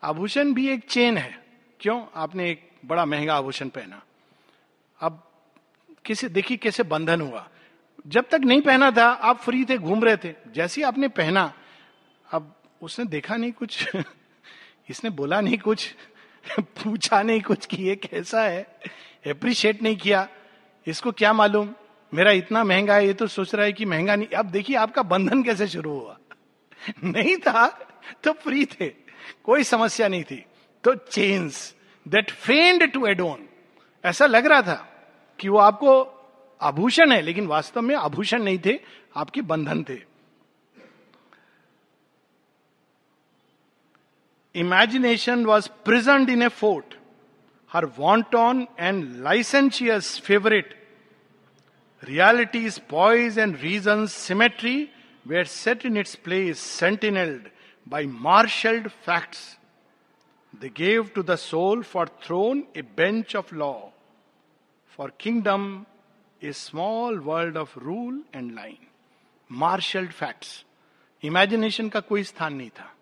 [0.03, 1.43] आभूषण भी एक चेन है।
[1.79, 2.05] क्यों?
[2.15, 4.01] आपने एक बड़ा महँगा आभूषण पहना।
[4.99, 5.31] अब
[6.05, 7.49] किसे, देखिए कैसे बंधन हुआ।
[8.07, 11.53] जब तक नहीं पहना था, आप फ्री थे, घूम रहे थे, जैसे आपने पहना,
[12.31, 13.89] अब उसने देखा नहीं कुछ,
[14.89, 15.95] इसने बोला नहीं कुछ,
[16.59, 18.79] पूछा नहीं कुछ कि ये कैसा है
[19.27, 20.27] अप्रिशिएट नहीं किया।
[20.87, 21.75] इसको क्या मालूम,
[22.13, 25.03] मेरा इतना महँगा है, ये तो सोच रहा है कि महँगा नहीं। अब देखिए आपका
[25.03, 26.17] बंधन कैसे शुरू हुआ।
[27.03, 27.67] नहीं था
[28.23, 28.89] तो फ्री थे,
[29.43, 30.45] कोई समस्या नहीं थी।
[30.83, 31.74] तो chains
[32.05, 33.47] that feigned to adorn
[34.03, 34.75] ऐसा लग रहा था
[35.39, 36.01] कि वो आपको
[36.61, 38.79] आभूषण है, लेकिन वास्तव में आभूषण नहीं थे,
[39.15, 39.99] आपके बंधन थे।
[44.55, 46.93] Imagination was present in a fort
[47.71, 50.73] her want on and licentious favourite
[52.03, 54.77] realities boys and reason symmetry
[55.27, 57.49] where set in its place sentinelled
[57.87, 59.41] by marshalled facts
[60.61, 63.91] They gave to the soul for throne a bench of law,
[64.97, 65.85] for kingdom
[66.43, 68.83] a small world of rule and line.
[69.51, 70.65] Marshalled facts
[71.23, 72.95] imagination का कोई स्थान नहीं था।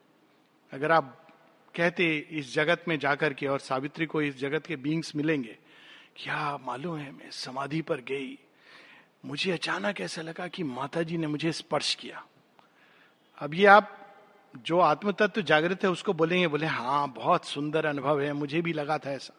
[0.71, 1.27] अगर आप
[1.75, 5.57] कहते इस जगत में जाकर के और सावित्री को इस जगत के बींग्स मिलेंगे
[6.15, 8.39] क्या मालूम है मैं समाधि पर गई?
[9.25, 12.25] मुझे अचानक ऐसा लगा कि माता जी ने मुझे स्पर्श किया।
[13.37, 14.02] अब ये आप
[14.57, 18.73] जो आत्म तत्व जागृत है, उसको बोलेंगे बोले हाँ बहुत सुंदर अनुभव है, मुझे भी
[18.73, 19.33] लगा था ऐसा।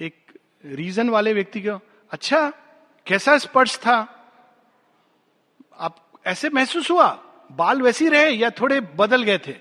[0.00, 1.80] एक रीजन वाले व्यक्ति को
[2.10, 2.52] अच्छा
[3.06, 4.22] कैसा स्पर्श था?
[5.78, 7.22] आप ऐसे महसूस हुआ?
[7.52, 9.52] बाल वैसी रहे या थोड़े बदल गए थे?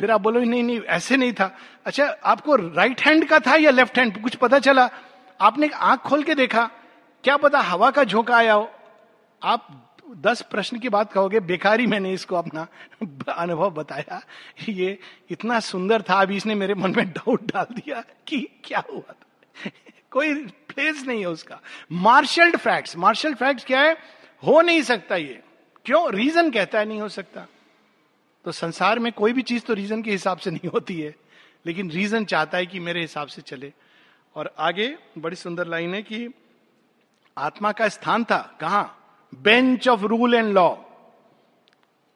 [0.00, 3.70] फिर आप बोलो नहीं नहीं, ऐसे नहीं था। अच्छा आपको राइट हैंड का था या
[3.70, 4.90] लेफ़्ट हैंड कुछ पता चला?
[5.40, 6.70] आपने आँख खोल के देखा?
[7.24, 8.70] क्या पता हवा का झोंका आया हो?
[9.42, 12.66] आप दस प्रश्न की बात कहोगे, बेकारी मैंने इसको अपना
[13.32, 14.22] अनुभव बताया।
[14.68, 14.98] ये
[15.30, 19.26] इतना सुंदर था, अभी इसने मेरे मन में डाउट डाल दिया कि क्या हुआ था।
[20.10, 21.60] कोई प्लेस नहीं है उसका।
[21.92, 23.96] मार्शल्ड फैक्ट्स मार्शल फैक्ट्स क्या है?
[24.46, 25.42] हो नहीं सकता ये।
[25.84, 26.12] क्यों?
[26.12, 27.46] रीजन कहता है, नहीं हो सकता।
[28.44, 31.16] तो संसार में कोई भी चीज़ तो रीजन के हिसाब से नहीं होती है।
[31.66, 33.72] लेकिन रीजन चाहता है कि मेरे हिसाब से चले।
[34.34, 36.28] और आगे बड़ी सुंदर लाइन है कि
[37.38, 38.96] आत्मा का स्थान था, कहा?
[39.34, 40.76] Bench of rule and law.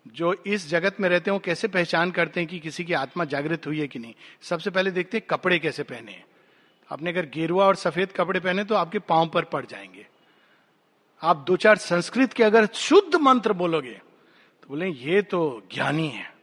[0.09, 3.25] जो इस जगत में रहते हैं, वो कैसे पहचान करते हैं कि किसी की आत्मा
[3.25, 4.15] जागृत हुई है कि नहीं?
[4.43, 6.25] सबसे पहले देखते हैं कपड़े कैसे पहने हैं।
[6.93, 10.07] आपने अगर गेरुआ और सफ़ेद कपड़े पहने तो आपके पाँव पर पड़ जाएँगे।
[11.23, 14.01] आप दो चार संस्कृत के अगर शुद्ध मंत्र बोलोगे
[14.63, 16.35] तो बोले, ये तो ज्ञानी है।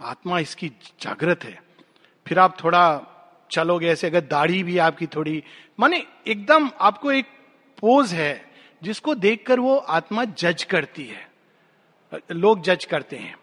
[0.00, 0.68] आत्मा इसकी
[1.00, 1.62] जागृत है।
[2.26, 3.02] फिर आप थोड़ा
[3.50, 5.42] चलोगे, ऐसे अगर दाढ़ी भी आपकी थोड़ी,
[5.80, 7.26] माने एकदम आपको एक
[7.78, 8.45] पोज है
[8.82, 11.26] जिसको देखकर वो आत्मा जज करती है,
[12.32, 13.34] लोग जज करते हैं।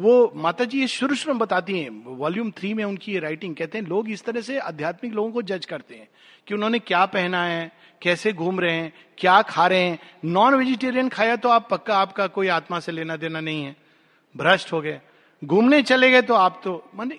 [0.00, 3.78] वो माता जी ये शुरू शुरू बताती हैं, वॉल्यूम थ्री में उनकी ये राइटिंग कहते
[3.78, 6.08] हैं, लोग इस तरह से आध्यात्मिक लोगों को जज करते हैं
[6.46, 7.70] कि उन्होंने क्या पहना है,
[8.02, 12.26] कैसे घूम रहे हैं, क्या खा रहे हैं। नॉन वेजिटेरियन खाया तो आप पक्का आपका
[12.28, 13.74] कोई आत्मा से लेना देना नहीं है।
[14.34, 15.00] भ्रष्ट हो गए।
[15.42, 17.14] घूमने चले गए तो आप तो माने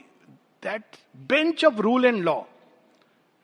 [0.64, 0.96] that
[1.30, 2.42] bench of rule and law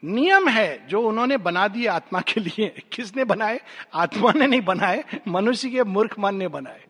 [0.03, 3.59] नियम है जो उन्होंने बना दिए आत्मा के लिए। किसने बनाए?
[3.93, 6.83] आत्मा ने नहीं बनाए, मनुष्य के मूर्ख मन ने बनाए।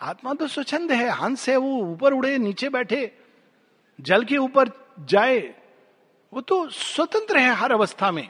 [0.00, 3.10] आत्मा तो स्वच्छंद है, हंस है, वो ऊपर उड़े, नीचे बैठे,
[4.00, 5.54] जल के ऊपर जाए,
[6.32, 8.28] वो तो स्वतंत्र है हर अवस्था में।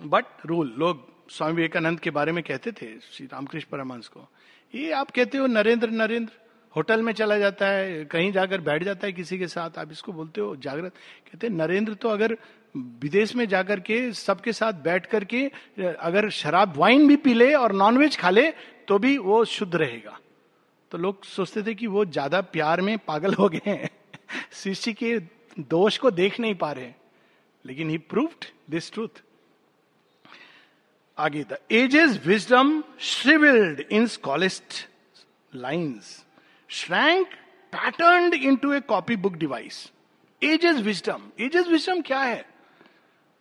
[0.00, 4.28] बट रूल, लोग स्वामी विवेकानंद के बारे में कहते थे, श्री रामकृष्ण परमहंस को,
[4.74, 6.32] ये आप कहते हो नरेंद्र नरेंद्र,
[6.76, 10.12] होटल में चला जाता है, कहीं जाकर बैठ जाता है किसी के साथ, आप इसको
[10.12, 10.92] बोलते हो, जागृत।
[11.26, 12.36] कहते नरेंद्र तो अगर
[12.74, 17.72] विदेश में जाकर के सबके साथ बैठ करके, अगर शराब वाइन भी पी ले और
[17.72, 18.50] नॉनवेज खा ले
[18.88, 20.18] तो भी वो शुद्ध रहेगा।
[20.92, 23.90] तो लोग सोचते थे कि वो ज़्यादा प्यार में पागल हो गए हैं।
[24.94, 25.18] के
[25.60, 26.92] दोष को देख नहीं पा रहे
[27.64, 29.22] लेकिन ही प्रूव्ड दिस ट्रूथ
[31.18, 34.74] आगे the ages wisdom shrivelled in scholiast
[35.54, 36.26] lines
[36.70, 37.34] shrank
[37.72, 39.90] pattern into a copy book device
[40.42, 42.44] ages wisdom ages wisdom क्या है?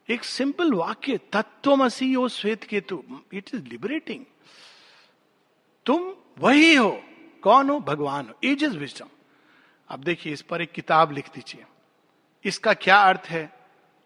[0.10, 4.26] एक सिंपल वाक्य तत्वमसी ओ श्वेत केतु इट इज़ लिबरेटिंग
[5.86, 7.02] तुम वही हो,
[7.41, 7.80] कौन हो?
[7.80, 9.08] भगवान हो। इज़ विजडम
[9.89, 11.65] अब देखिए, इस पर एक किताब लिख दीजिए।
[12.45, 13.54] इसका क्या अर्थ है?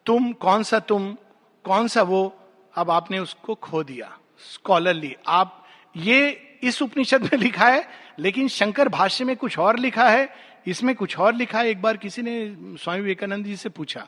[0.06, 1.18] तुम कौन सा तुम,
[1.64, 2.40] कौन सा वो?
[2.76, 4.18] अब आपने उसको खो दिया।
[4.54, 6.32] स्कॉलरली आप ये
[6.64, 7.90] इस उपनिषद में लिखा है,
[8.20, 10.36] लेकिन शंकर भाष्य में कुछ और लिखा है।
[10.68, 14.08] इसमें कुछ और लिखा है। एक बार किसी ने स्वामी विवेकानंद जी से पूछा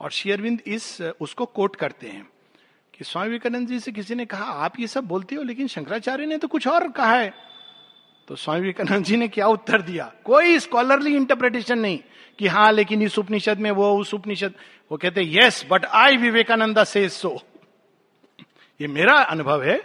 [0.00, 2.28] और शेयरविंद इस उसको कोट करते हैं
[2.94, 6.26] कि स्वामी विवेकानंद जी से किसी ने कहा, आप ये सब बोलते हो, लेकिन शंकराचार्य
[6.26, 7.32] ने तो कुछ और कहा है।
[8.28, 10.12] तो स्वामी विवेकानंद जी ने क्या उत्तर दिया?
[10.24, 11.98] कोई स्कॉलरली इंटरप्रिटेशन नहीं
[12.38, 14.54] कि हाँ लेकिन इस उपनिषद में वो, उस उपनिषद,
[14.90, 17.36] वो कहते, यस, बट आई विवेकानंदा से सो।
[18.80, 19.80] ये मेरा अनुभव है।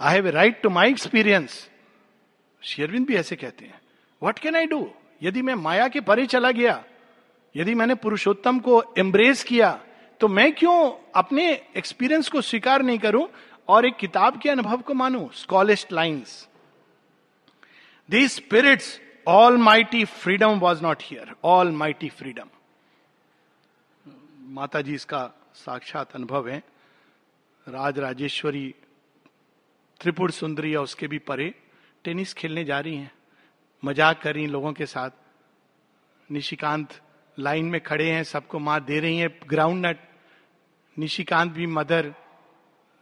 [0.00, 1.68] I have right to my experience
[2.62, 3.80] शेरविंद भी ऐसे कहते हैं।
[4.22, 4.90] वट कैन आई डू
[5.22, 6.84] यदि मैं माया के परे चला गया
[7.56, 9.70] यदि मैंने पुरुषोत्तम को एम्ब्रेस किया
[10.20, 10.76] तो मैं क्यों
[11.14, 13.26] अपने एक्सपीरियंस को स्वीकार नहीं करूँ
[13.68, 15.28] और एक किताब के अनुभव को मानू?
[15.34, 16.48] Scholiast lines
[18.08, 18.98] the spirits
[19.58, 21.34] almighty freedom was not here
[21.72, 22.48] almighty freedom
[24.54, 25.22] Mata ji इसका
[25.54, 26.62] साक्षात अनुभव है।
[27.66, 28.74] राज राजेश्वरी
[30.00, 31.54] त्रिपुर सुंदरी या उसके भी परे
[32.04, 33.10] टेनिस खेलने जा रही हैं।
[33.82, 35.10] मज़ाक कर रही लोगों के साथ।
[36.30, 37.00] निशिकांत
[37.38, 39.98] लाइन में खड़े हैं, सबको माँ दे रही है। ग्राउंड नट,
[40.98, 42.14] निशिकांत भी मदर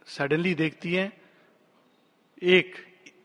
[0.05, 1.13] सडनली देखती है।
[2.43, 2.75] एक,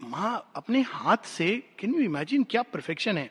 [0.02, 3.30] माँ अपने हाथ से, कैन यू इमेजिन क्या परफेक्शन है?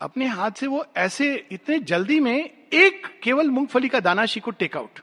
[0.00, 4.50] अपने हाथ से वो ऐसे इतने जल्दी में एक केवल मूंगफली का दाना शी को
[4.50, 5.00] टेक आउट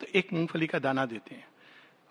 [0.00, 1.46] तो एक मूंगफली का दाना देते हैं।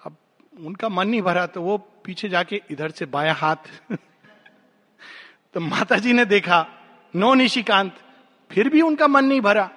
[0.06, 0.18] अब
[0.60, 3.92] उनका मन नहीं भरा तो वो पीछे जाके इधर से बाया हाथ।
[5.54, 6.68] तो माता जी ने देखा,
[7.16, 8.11] नो निशिकांत
[8.52, 9.70] फिर भी उनका मन नहीं भरा।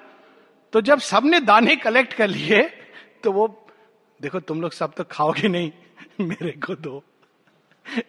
[0.73, 2.63] तो जब सबने दाने कलेक्ट कर लिए
[3.25, 3.47] तो वो,
[4.21, 5.71] देखो, तुम लोग सब तो खाओगे नहीं,
[6.21, 7.03] मेरे को दो।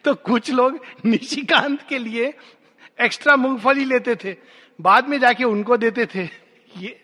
[0.04, 2.34] तो कुछ लोग निशिकांत के लिए
[3.02, 4.36] एक्स्ट्रा मूंगफली लेते थे।
[4.80, 6.24] बाद में जाके उनको देते थे।
[6.78, 7.00] ये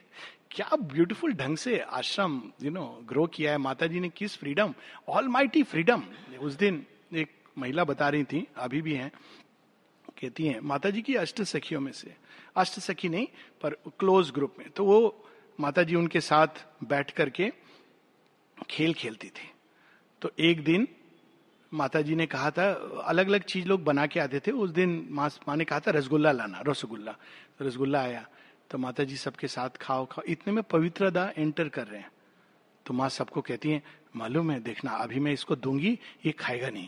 [0.52, 4.74] क्या ब्यूटीफुल ढंग से आश्रम यू नो ग्रो किया है। माता जी ने किस फ्रीडम
[5.08, 6.04] ऑल माइटी फ्रीडम
[6.40, 9.12] उस दिन एक महिला बता रही थी, अभी भी हैं,
[10.22, 12.14] कहती हैं माता जी की अष्ट सखियों में से
[12.56, 13.28] अष्ट सखी नहीं,
[13.62, 15.28] पर क्लोज ग्रुप में। तो वो
[15.60, 16.48] माता जी उनके साथ
[16.84, 17.52] बैठ करके
[18.70, 19.52] खेल खेलती थी।
[20.22, 20.88] तो एक दिन
[21.74, 22.72] माता जी ने कहा था
[23.04, 25.92] अलग अलग चीज़ लोग बना के आते थे। उस दिन माँ माँ ने कहा था,
[25.92, 27.12] रसगुल्ला लाना, रसगुल्ला।
[27.60, 28.28] तो रसगुल्ला आया।
[28.70, 32.12] तो माता जी सबके साथ खाओ खाओ। इतने में पवित्रता एंटर कर रहे हैं।
[32.86, 33.84] तो माँ सबको कहती है,
[34.16, 36.88] मालूम है, देखना, अभी मैं इसको दूँगी, ये खाएगा नहीं।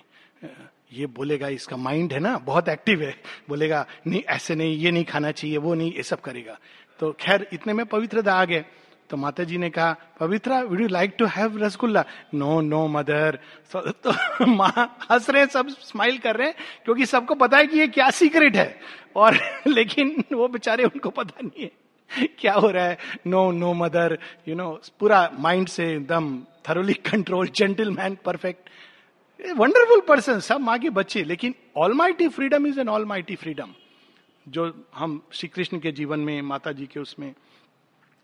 [0.93, 3.15] ये बोलेगा, इसका माइंड है ना, बहुत एक्टिव है।
[3.49, 6.57] बोलेगा, नहीं, ऐसे नहीं, ये नहीं खाना चाहिए, वो नहीं, ये सब करेगा।
[6.99, 8.65] तो खैर, इतने में पवित्रता आ गए।
[9.09, 12.03] तो माता जी ने कहा, Pavitra would you like to have rasgulla?
[12.33, 13.39] No no mother
[13.75, 17.87] तो माँ हंस रहे सब स्माइल कर रहे हैं, क्योंकि सबको पता है कि ये
[17.87, 18.79] क्या सीक्रेट है।
[19.15, 24.17] और लेकिन वो बेचारे, उनको पता नहीं है क्या हो रहा है। No no mother
[24.47, 28.69] you know पूरा माइंड से एकदम thoroughly control gentleman perfect
[29.43, 31.55] wonderful person सब माँ के बच्चे, लेकिन
[31.93, 33.73] almighty freedom is an almighty freedom
[34.45, 37.33] जो हम श्री कृष्ण के जीवन में माता जी के उसमें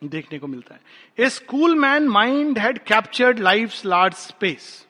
[0.02, 1.30] देखने को मिलता है। A
[1.76, 4.86] schoolman mind had captured life large space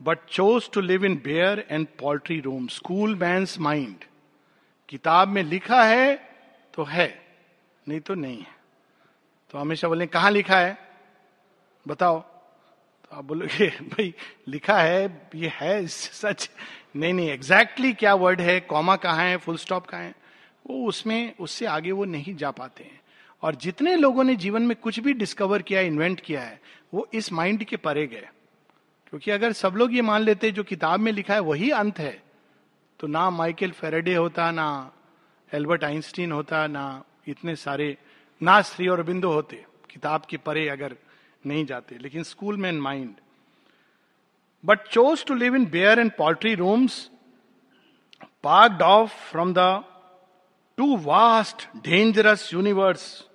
[0.00, 2.66] but chose to live in bare and paltry room
[3.16, 4.04] schoolman's mind
[4.88, 6.14] किताब में लिखा है
[6.74, 7.08] तो है,
[7.86, 8.54] नहीं तो नहीं है।
[9.50, 10.76] तो हमेशा बोले कहा लिखा है?
[11.86, 12.24] बताओ।
[13.12, 14.14] आप बोलोगे, भाई,
[14.48, 16.50] लिखा है, ये है सच?
[16.96, 20.14] नहीं नहीं एग्जैक्टली exactly क्या वर्ड है कॉमा कहाँ है फुल स्टॉप कहाँ है?
[20.70, 23.00] वो उसमें, उससे आगे वो नहीं जा पाते हैं।
[23.42, 26.60] और जितने लोगों ने जीवन में कुछ भी डिस्कवर किया इन्वेंट किया है,
[26.94, 28.28] वो इस माइंड के परे गए।
[29.08, 32.22] क्योंकि अगर सब लोग ये मान लेते, जो किताब में लिखा है, वही अंत है
[33.00, 34.92] तो ना माइकल फेरेडे होता, ना
[35.54, 37.96] एल्बर्ट आइंस्टीन होता, ना इतने सारे,
[38.42, 40.96] ना श्री और बिंदु होते, किताब के परे अगर
[41.46, 43.14] नहीं जाते, लेकिन स्कूल में mind.
[44.64, 47.10] But chose to live in bare and paltry rooms
[48.42, 49.84] parked off from the
[50.76, 53.28] too vast dangerous universe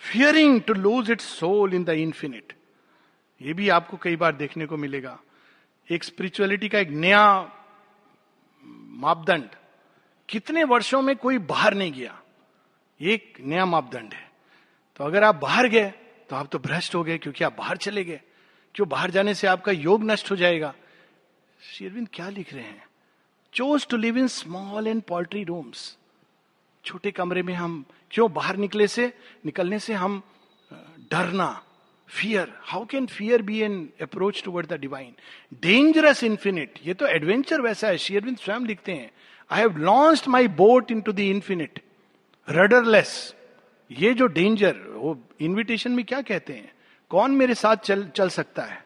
[0.00, 2.52] fearing to lose it soul in the infinite
[3.40, 5.18] ये भी आपको कई बार देखने को मिलेगा।
[5.90, 7.52] एक स्पिरिचुअलिटी का एक नया
[8.64, 9.48] मापदंड।
[10.28, 12.20] कितने वर्षों में कोई बाहर नहीं गया?
[13.00, 14.30] एक नया मापदंड है।
[14.96, 15.92] तो अगर आप बाहर गए
[16.30, 18.20] तो आप तो भ्रष्ट हो गए क्योंकि आप बाहर चले गए।
[18.74, 20.72] क्यों बाहर जाने से आपका योग नष्ट हो जाएगा?
[21.60, 22.84] शेरविंद क्या लिख रहे हैं?
[23.52, 25.96] Chose to live in small and paltry rooms
[26.84, 29.12] छोटे कमरे में हम क्यों बाहर निकले से,
[29.46, 30.22] निकलने से हम
[31.10, 31.50] डरना
[32.08, 35.14] fear how can fear be an approach toward the divine
[35.62, 39.10] dangerous infinite ये तो एडवेंचर वैसा है। शेयरविंद स्वयं लिखते हैं
[39.50, 41.82] I have launch my boat into the infinite
[42.48, 43.34] rudderless
[43.90, 46.72] ये जो डेंजर वो इन्विटेशन में क्या कहते हैं?
[47.10, 48.84] कौन मेरे साथ चल चल सकता है?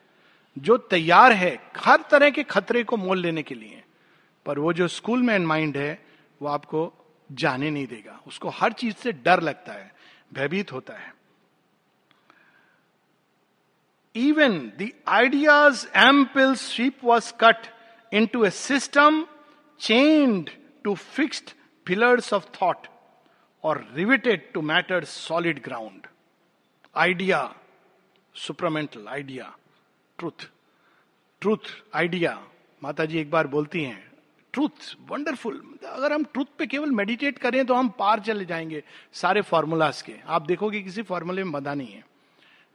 [0.58, 3.84] जो तैयार है, हर तरह के खतरे को मोल लेने के लिए।
[4.46, 6.06] पर वो जो स्कूल मैन माइंड है,
[6.42, 9.94] वो आपको जाने नहीं देगा। उसको हर चीज़ से डर लगता है,
[10.34, 11.14] भयभीत होता है।
[14.16, 17.56] Even the ideas ample sweep was cut
[18.26, 19.26] into a system
[19.80, 20.50] chained
[20.84, 21.50] to fixed
[21.86, 22.86] pillars of thought
[23.64, 26.07] or riveted to matter solid ground
[26.96, 27.55] idea
[28.35, 29.57] supramental idea
[30.18, 30.48] truth
[31.40, 31.59] truth
[31.94, 32.46] idea
[32.83, 34.12] Mata ji एक बार बोलती हैं
[34.53, 39.40] ट्रूथ वंडरफुल अगर हम truth पे केवल meditate करें तो हम पार चले जाएँगे सारे
[39.40, 40.14] फॉर्मूलाज के.
[40.27, 42.05] आप देखोगे किसी फॉर्मूले में बधा नहीं है।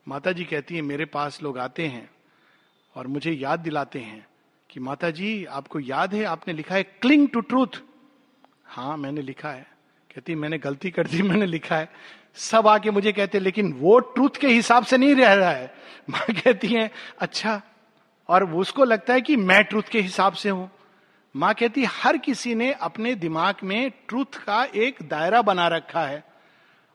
[0.08, 2.10] माता जी कहती है, मेरे पास लोग आते हैं
[2.96, 4.28] और मुझे याद दिलाते हैं
[4.70, 7.82] कि माता जी आपको याद है, आपने लिखा है क्लिंग टू ट्रूथ
[8.66, 9.79] हाँ मैंने लिखा है।
[10.16, 11.90] कहती, मैंने गलती कर दी, मैंने लिखा है।
[12.36, 15.74] सब आके मुझे कहते, लेकिन वो ट्रूथ के हिसाब से नहीं रह रहा है।
[16.10, 17.62] माँ कहती है अच्छा
[18.30, 20.72] और उसको लगता है कि मैं ट्रूथ के हिसाब से हूँ।
[21.36, 26.24] माँ कहती, हर किसी ने अपने दिमाग में ट्रूथ का एक दायरा बना रखा है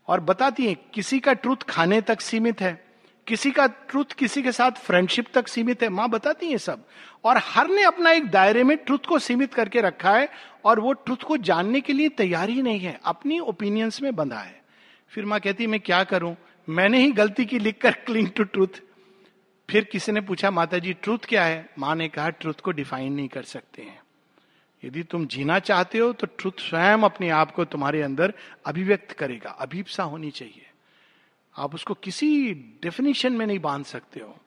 [0.08, 2.83] और बताती है, किसी का ट्रूथ खाने तक सीमित है।
[3.26, 5.88] किसी का ट्रूथ किसी के साथ फ्रेंडशिप तक सीमित है?
[5.88, 6.84] माँ बताती है सब।
[7.24, 10.28] और हर ने अपना एक दायरे में ट्रूथ को सीमित करके रखा है
[10.64, 14.38] और वो ट्रूथ को जानने के लिए तैयार ही नहीं है। अपनी ओपिनियंस में बंधा
[14.38, 14.62] है।
[15.08, 16.36] फिर माँ कहती मैं क्या करूँ?
[16.68, 18.82] मैंने ही गलती की लिखकर क्लिंग टू ट्रूथ
[19.68, 21.70] फिर किसी ने पूछा माता जी ट्रूथ क्या है?
[21.78, 24.00] माँ ने कहा ट्रूथ को डिफाइन नहीं कर सकते हैं।
[24.84, 28.34] यदि तुम जीना चाहते हो तो ट्रुथ स्वयं अपने आप को तुम्हारे अंदर
[28.66, 30.66] अभिव्यक्त करेगा। अभिप्सा होनी चाहिए।
[31.58, 34.38] आप उसको किसी डेफिनेशन में नहीं बाँध सकते हो।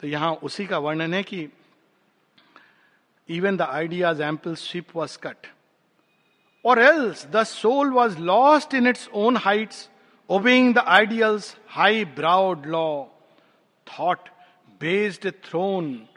[0.00, 1.48] तो यहाँ उसी का वर्णन है कि
[3.28, 5.36] even the ideas ample ship was cut
[6.64, 9.90] or else the soul was lost in its own heights
[10.30, 13.04] obeying the ideal high browed law
[13.86, 14.28] thought
[14.80, 16.08] based throne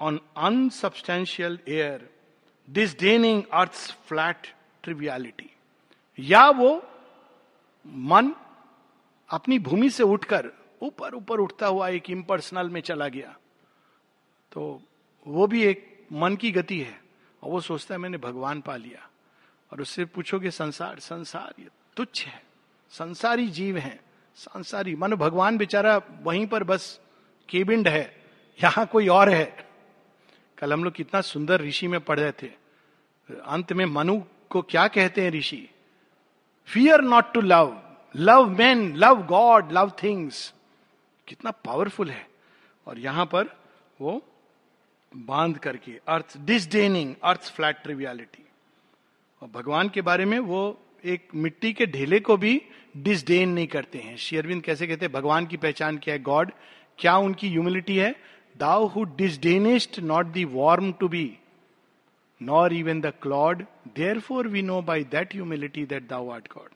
[0.00, 2.10] on unsubstantial air
[2.70, 2.96] this
[3.52, 3.72] earth
[4.08, 4.46] flat
[4.82, 5.50] triviality
[6.18, 6.88] या वो
[7.86, 8.34] मन
[9.30, 10.50] अपनी भूमि से उठकर
[10.82, 13.36] ऊपर ऊपर उठता हुआ एक इम्पर्सनल में चला गया।
[14.52, 14.82] तो
[15.26, 17.00] वो भी एक मन की गति है
[17.42, 19.08] और वो सोचता है, मैंने भगवान पा लिया।
[19.72, 22.42] और उससे पूछोगे, संसार संसार ये तुच्छ है।
[22.90, 24.00] संसारी जीव है।
[24.34, 27.00] संसारी मन भगवान बेचारा वहीं पर बस
[27.48, 28.24] केबिंड है।
[28.64, 29.68] यहाँ कोई और है।
[30.58, 32.52] कल हम लोग कितना सुंदर ऋषि में पढ़ रहे थे।
[33.46, 35.70] अंत में मनु को क्या कहते हैं ऋषि?
[36.66, 40.52] Fear not to love love man love God love things
[41.28, 42.26] कितना पावरफुल है।
[42.86, 43.48] और यहाँ पर
[44.00, 44.20] वो
[45.12, 48.44] बाँध करके अर्थ डिसडेनिंग अर्थ फ्लैट ट्रिवियलिटी
[49.42, 50.62] और भगवान के बारे में वो
[51.04, 52.60] एक मिट्टी के ढेले को भी
[52.96, 56.22] डिसडेन नहीं करते हैं। शेयरविंद कैसे कहते हैं, भगवान की पहचान क्या है?
[56.22, 56.52] गॉड
[56.98, 58.14] क्या उनकी ह्यूमिलिटी है?
[58.56, 61.38] Thou who disdainest not the worm to be
[62.40, 63.64] nor even the clod
[64.20, 66.68] therefore we know by that humility that thou art God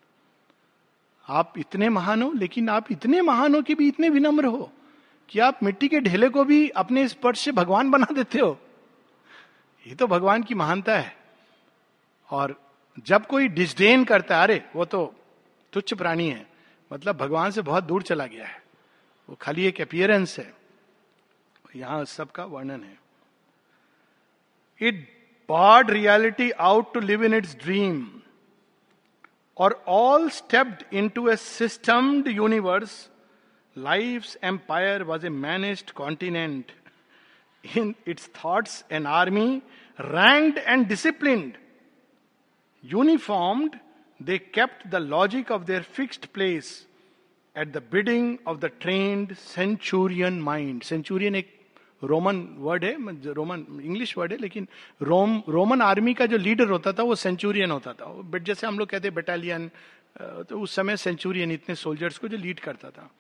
[1.28, 4.72] आप इतने महान हो लेकिन आप इतने महान हो कि भी इतने विनम्र हो
[5.28, 8.58] कि आप मिट्टी के ढेले को भी अपने स्पर्श से भगवान बना देते हो।
[9.87, 11.16] ये तो भगवान की महानता है।
[12.30, 12.60] और
[13.06, 15.14] जब कोई डिस्डेन करता है अरे वो तो
[15.72, 16.46] तुच्छ प्राणी है
[16.92, 18.62] मतलब भगवान से बहुत दूर चला गया है।
[19.28, 20.54] वो खाली एक अपियरेंस है।
[21.76, 22.98] यहाँ सबका वर्णन है।
[24.80, 25.08] It
[25.48, 28.04] bowed reality out to live in its dream,
[29.56, 33.08] or all stepped into a systemed universe,
[33.74, 36.72] life's empire was a managed continent.
[37.74, 39.62] In its thoughts, an army,
[39.98, 41.56] ranked and disciplined.
[42.82, 43.80] Uniformed,
[44.20, 46.86] they kept the logic of their fixed place
[47.56, 50.82] at the bidding of the trained centurion mind.
[50.82, 51.53] Centurion एक
[52.02, 52.96] Roman word है,
[53.33, 54.68] Roman, English word है, लेकिन
[55.02, 58.78] Rome, Roman army का जो leader होता था, वो Centurion होता था। बट जैसे हम
[58.78, 59.70] लोग कहते हैं बटालियन
[60.48, 63.11] तो उस समय सेंचुरियन इतने सोल्जर्स को जो लीड करता था।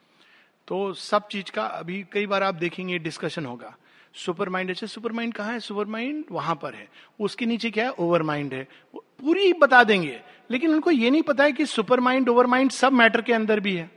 [0.68, 3.74] तो सब चीज़ का अभी कई बार आप देखेंगे डिस्कशन होगा।
[4.14, 5.60] सुपर माइंड अच्छा सुपर माइंड कहाँ है?
[5.60, 6.88] सुपर माइंड वहाँ पर है।
[7.20, 7.90] उसके नीचे क्या है?
[7.90, 12.28] ओवर माइंड है पूरी बता देंगे। लेकिन उनको ये नहीं पता है कि सुपर माइंड
[12.28, 13.90] ओवर माइंड सब मैटर के अंदर भी है।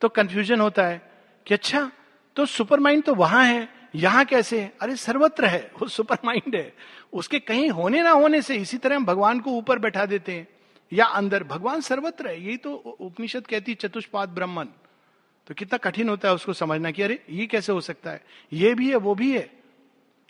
[0.00, 1.00] तो कंफ्यूजन होता है
[1.46, 1.90] कि अच्छा
[2.36, 4.72] तो सुपर माइंड तो वहाँ है। यहाँ कैसे है?
[4.82, 6.72] अरे, सर्वत्र है, वो सुपर माइंड है।
[7.12, 10.48] उसके कहीं होने ना होने से इसी तरह हम भगवान को ऊपर बैठा देते हैं,
[10.92, 14.66] या अंदर। भगवान सर्वत्र है, यही तो उपनिषद कहती चतुष्पाद ब्राह्मण
[15.46, 18.24] तो कितना कठिन होता है उसको समझना कि अरे, ये कैसे हो सकता है?
[18.52, 19.50] ये भी है, वो भी है।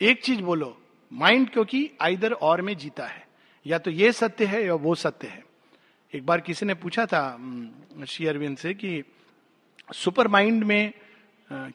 [0.00, 3.27] एक चीज़ बोलो, माइंड क्योंकि आइदर और में जीता है।
[3.66, 5.44] या तो ये सत्य है, या वो सत्य है।
[6.14, 7.37] एक बार किसी ने पूछा था
[8.09, 9.03] श्री अरविंद से कि
[9.94, 10.92] सुपर माइंड में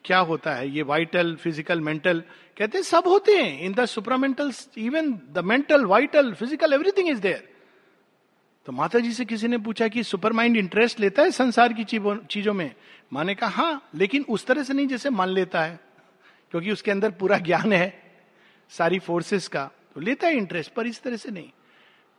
[0.04, 0.68] क्या होता है?
[0.68, 2.22] ये वाइटल फ़िज़िकल मेंटल
[2.56, 7.20] कहते हैं, सब होते हैं। In the supramental even the mental vital physical everything is
[7.20, 7.48] there
[8.66, 11.84] तो माता जी से किसी ने पूछा कि सुपर माइंड इंटरेस्ट लेता है संसार की
[11.84, 12.74] चीज़ों में?
[13.12, 15.78] माने कहा हाँ लेकिन उस तरह से नहीं जैसे मान लेता है,
[16.52, 17.92] क्योंकि उसके अंदर पूरा ज्ञान है,
[18.70, 19.64] सारी फोर्सेस का।
[19.94, 21.50] तो लेता है इंटरेस्ट पर इस तरह से नहीं।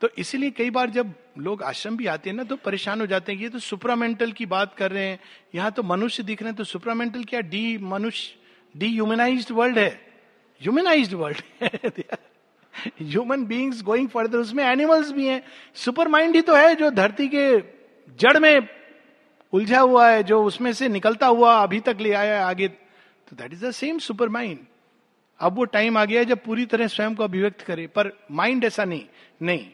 [0.01, 3.31] तो इसीलिए कई बार जब लोग आश्रम भी आते हैं ना तो परेशान हो जाते
[3.31, 5.19] हैं ये तो सुपरामेंटल की बात कर रहे हैं।
[5.55, 7.41] यहाँ तो मनुष्य दिख रहे हैं तो सुपरामेंटल क्या?
[7.41, 9.89] डी मनुष्य डी ह्यूमनाइज वर्ल्ड है
[10.61, 12.03] humanize world
[13.01, 15.41] human beings going further उसमें एनिमल्स भी हैं।
[15.75, 17.45] सुपर माइंड ही तो है जो धरती के
[18.19, 18.67] जड़ में
[19.53, 23.35] उलझा हुआ है, जो उसमें से निकलता हुआ अभी तक ले आया है आगे। तो
[23.35, 24.59] that is the same supermind
[25.39, 28.63] अब वो टाइम आ गया है जब पूरी तरह स्वयं को अभिव्यक्त करे। पर माइंड
[28.63, 29.05] ऐसा नहीं।
[29.41, 29.65] नहीं।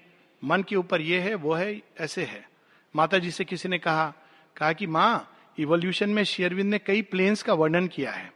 [0.44, 2.50] मन के ऊपर ये है, वो है, ऐसे है।
[2.96, 4.14] माता जी से किसी ने कहा
[4.58, 8.34] कहा कि माँ इवोल्यूशन में शेयरविंद ने कई प्लेन्स का वर्णन किया है।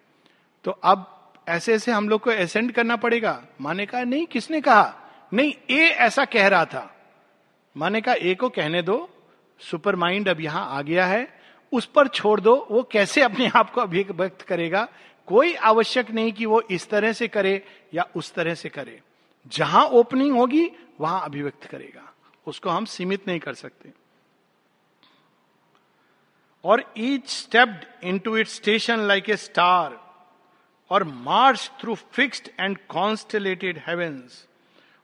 [0.64, 4.96] तो अब ऐसे ऐसे हम लोग को एसेंड करना पड़ेगा। माने कहा, नहीं, किसने कहा?
[5.34, 6.96] नहीं, ए ऐसा कह रहा था।
[7.78, 9.10] माने कहा, ए को कहने दो।
[9.60, 13.70] सुपर माइंड अब यहाँ आ गया है। उस पर छोड़ दो। वो कैसे अपने आप
[13.70, 14.88] को अभिव्यक्त करेगा?
[15.26, 19.02] कोई आवश्यक नहीं कि वो इस तरह से करे या उस तरह से करे।
[19.48, 22.14] जहाँ ओपनिंग होगी वहाँ अभिव्यक्त करेगा।
[22.48, 23.94] उसको हम सीमित नहीं कर सकते।
[26.64, 27.86] और each stepped
[28.20, 30.00] into it station like a star
[30.90, 34.48] और march through fixed and constellated heavens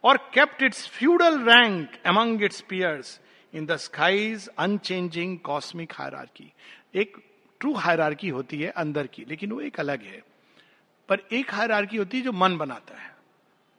[0.04, 3.20] और kept its feudal rank among its peers
[3.54, 6.52] in the skies unchanging cosmic hierarchy
[6.96, 7.18] एक
[7.60, 10.22] ट्रू हायरार्की होती है अंदर की, लेकिन वो एक अलग है।
[11.10, 13.17] पर एक हायरार्की होती है जो मन बनाता है।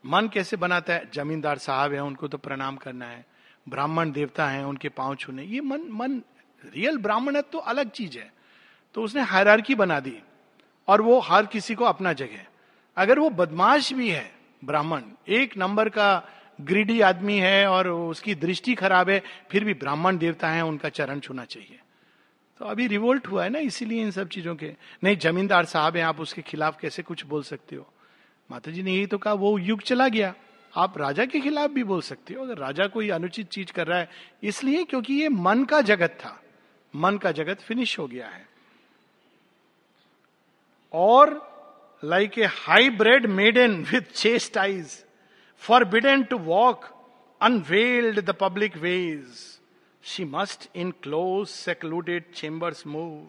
[0.08, 1.10] मन कैसे बनाता है?
[1.14, 3.26] जमींदार साहब है, उनको तो प्रणाम करना है।
[3.68, 6.22] ब्राह्मण देवता है, उनके पाँव छूने। ये मन मन
[6.74, 8.32] रियल ब्राह्मण तो अलग चीज़ है।
[8.94, 10.18] तो उसने हायरार्की बना दी,
[10.88, 12.46] और वो हर किसी को अपना जगह
[12.96, 14.32] अगर वो बदमाश भी है,
[14.64, 16.28] ब्राह्मण, एक नंबर का
[16.60, 21.20] ग्रीडी आदमी है, और उसकी दृष्टि खराब है, फिर भी ब्राह्मण देवता है, उनका चरण
[21.20, 21.78] छूना चाहिए।
[22.58, 26.04] तो अभी रिवोल्ट हुआ है ना, इसीलिए इन सब चीज़ों के। नहीं, जमींदार साहब हैं,
[26.04, 27.92] आप उसके खिलाफ कैसे कुछ बोल सकते हो?
[28.50, 30.34] माता जी ने यही तो कहा, वो युग चला गया।
[30.76, 33.98] आप राजा के खिलाफ भी बोल सकते हो, अगर राजा कोई अनुचित चीज़ कर रहा
[33.98, 34.08] है,
[34.42, 36.40] इसलिए क्योंकि ये मन का जगत था।
[36.94, 38.46] मन का जगत फिनिश हो गया है।
[40.94, 41.30] और
[42.02, 44.96] like a high bred maiden with chaste eyes
[45.84, 46.84] forbidden to walk
[47.40, 49.24] unveiled the public ways
[50.04, 53.26] she must in close secluded chambers move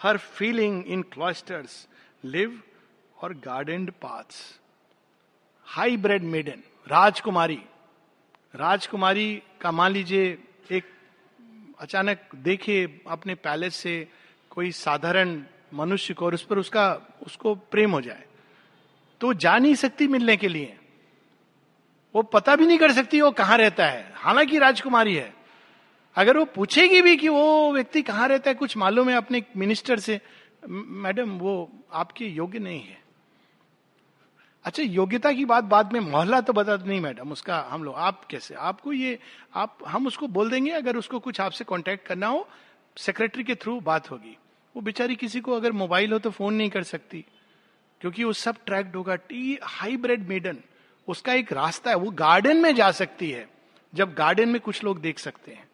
[0.00, 1.86] her feeling in clusters
[2.24, 2.60] live
[3.22, 4.60] or garden paths
[5.64, 7.62] high bred maiden राजकुमारी
[8.54, 10.38] राजकुमारी का मान लीजिए,
[10.72, 10.84] एक
[11.80, 14.08] अचानक देखे अपने palace से
[14.50, 15.42] कोई साधारण
[15.74, 18.24] मनुष्य को और उस पर उसका, उसको प्रेम हो जाए।
[19.20, 20.78] तो जा नहीं सकती मिलने के लिए।
[22.14, 25.34] वो पता भी नहीं कर सकती वो कहाँ रहता है। हालाँकि राजकुमारी है।
[26.16, 29.98] अगर वो पूछेगी भी कि वो व्यक्ति कहाँ रहता है, कुछ मालूम है अपने मिनिस्टर
[29.98, 30.20] से
[30.68, 33.01] मैडम, वो आपके योग्य नहीं है।
[34.64, 38.24] अच्छा योग्यता की बात बाद में, मोहल्ला तो बता, नहीं मैडम, उसका हम लोग, आप
[38.24, 38.54] कैसे?
[38.54, 39.18] आपको ये,
[39.54, 42.48] आप, हम उसको बोल देंगे, अगर उसको कुछ आपसे कांटेक्ट करना हो
[42.96, 44.36] सेक्रेटरी के थ्रू बात होगी।
[44.76, 47.24] वो बेचारी किसी को अगर मोबाइल हो तो फ़ोन नहीं कर सकती,
[48.00, 50.58] क्योंकि वो सब ट्रैक्ड होगा। टी हाईब्रिड मेडन
[51.08, 53.48] उसका एक रास्ता है, वो गार्डन में जा सकती है,
[53.94, 55.68] जब गार्डन में कुछ लोग देख सकते हैं।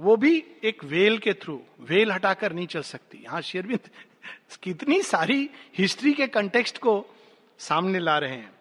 [0.00, 3.80] वो भी एक वेल के थ्रू वेल हटाकर नहीं चल सकती। हाँ शेरविंद,
[4.62, 7.06] कितनी सारी हिस्ट्री के कंटेक्स्ट को
[7.62, 8.52] सामने ला रहे हैं।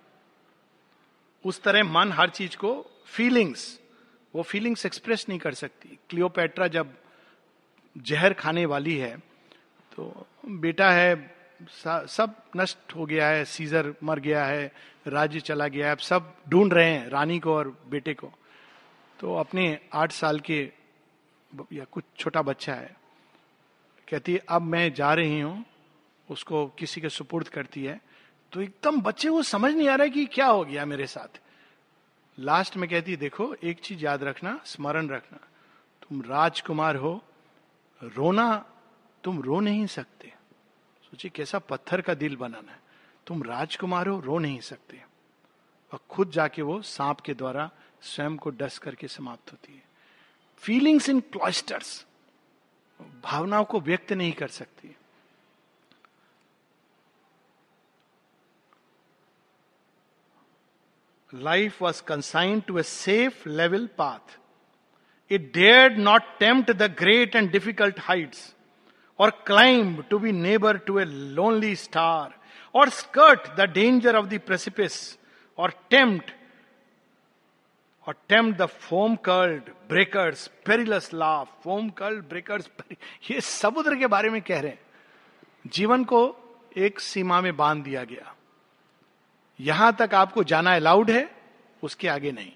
[1.46, 2.74] उस तरह मन हर चीज़ को
[3.08, 3.80] फीलिंग्स
[4.34, 6.94] वो फीलिंग्स एक्सप्रेस नहीं कर सकती। क्लियोपेट्रा जब
[7.96, 9.16] जहर खाने वाली है
[9.92, 11.16] तो बेटा है
[11.82, 14.72] सब नष्ट हो गया है सीजर मर गया है,
[15.08, 18.32] राज्य चला गया है, अब सब ढूंढ रहे हैं रानी को और बेटे को।
[19.20, 20.62] तो अपने आठ साल के
[21.74, 22.96] या कुछ छोटा बच्चा है,
[24.08, 25.66] कहती है, अब मैं जा रही हूँ,
[26.28, 28.00] उसको किसी के सुपुर्द करती है
[28.52, 31.40] तो एकदम बच्चे को समझ नहीं आ रहा है कि क्या हो गया मेरे साथ।
[32.40, 35.38] लास्ट में कहती देखो, एक चीज़ याद रखना, स्मरण रखना।
[36.02, 37.24] तुम राजकुमार हो,
[38.04, 38.66] रोना,
[39.24, 40.34] तुम रो नहीं सकते।
[41.04, 42.80] सोचिए कैसा पत्थर का दिल बनाना है।
[43.28, 45.04] तुम राजकुमार हो, रो नहीं सकते।
[45.94, 47.72] और खुद जाके वो सांप के द्वारा
[48.02, 49.84] स्वयं को डस करके समाप्त होती है।
[50.58, 52.06] फीलिंग्स इन क्लॉस्टर्स
[53.24, 54.96] भावनाओं को व्यक्त नहीं कर सकती
[61.34, 64.38] life was consigned to a safe level path
[65.32, 68.56] it dared not tempt the great and difficult heights
[69.20, 72.40] or climb to be neighbour to a lonely star
[72.76, 75.18] or skirt the danger of the precipice
[75.58, 76.32] or tempt
[78.08, 82.70] or tempt the foam curled breakers perilous laugh foam curled breakers
[83.32, 84.80] ये समुद्र के बारे में कह रहे हैं।
[85.68, 86.36] जीवन को
[86.78, 88.36] एक सीमा में बाँध दिया गया।
[89.62, 91.30] यहाँ तक आपको जाना अलाउड है
[91.84, 92.52] उसके आगे नहीं।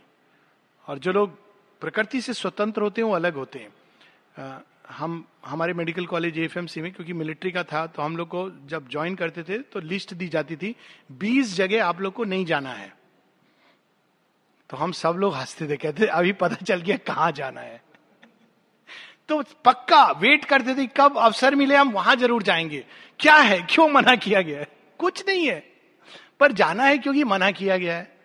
[0.88, 1.38] और जो लोग
[1.82, 3.70] प्रकृति से स्वतंत्र होते हैं वो अलग होते हैं।
[4.40, 8.50] आ, हम हमारे मेडिकल कॉलेज एफ़ में क्योंकि मिलिट्री का था तो हम लोग को
[8.68, 10.76] जब ज्वाइन करते थे तो लिस्ट दी जाती थी
[11.12, 12.94] बीस जगह आप लोग को नहीं जाना है।
[14.70, 17.82] तो हम सब लोग हँसते थे कहते अभी पता चल गया कहाँ जाना है?
[19.30, 22.86] तो पक्का वेट करते थे कब अवसर मिले हम वहाँ ज़रूर जाएँगे।
[23.20, 23.62] क्या है?
[23.62, 24.68] क्यों मना किया गया है?
[25.00, 25.75] कुछ नहीं है।
[26.40, 28.18] पर जाना है क्योंकि मना किया गया है।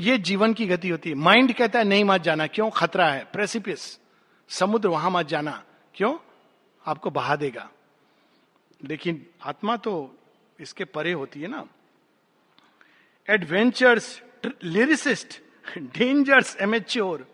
[0.00, 2.70] ये जीवन की गति होती है। माइंड कहता है, नहीं मत जाना। क्यों?
[2.70, 3.98] खतरा है। प्रेसिपिस
[4.48, 6.18] समुद्र, वहाँ मत जाना। क्यों?
[6.86, 7.70] आपको बहा देगा।
[8.84, 10.18] लेकिन आत्मा तो
[10.60, 11.66] इसके परे होती है ना।
[13.30, 14.22] Adventures
[14.64, 15.40] lyricist
[15.78, 17.28] dangers amateur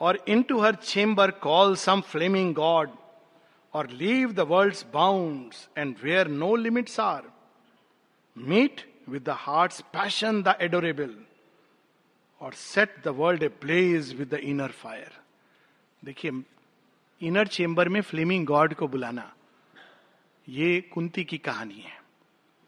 [0.00, 2.90] or into her chamber call some flaming god
[3.74, 7.22] or leave the world bound and where no limits are
[8.38, 11.16] meet with the heart passion the adorable
[12.40, 15.18] or set the world a place with the inner fire
[16.04, 16.42] देखिए
[17.20, 19.32] inner chamber में flaming God को बुलाना,
[20.48, 22.00] ये कुंती की कहानी है।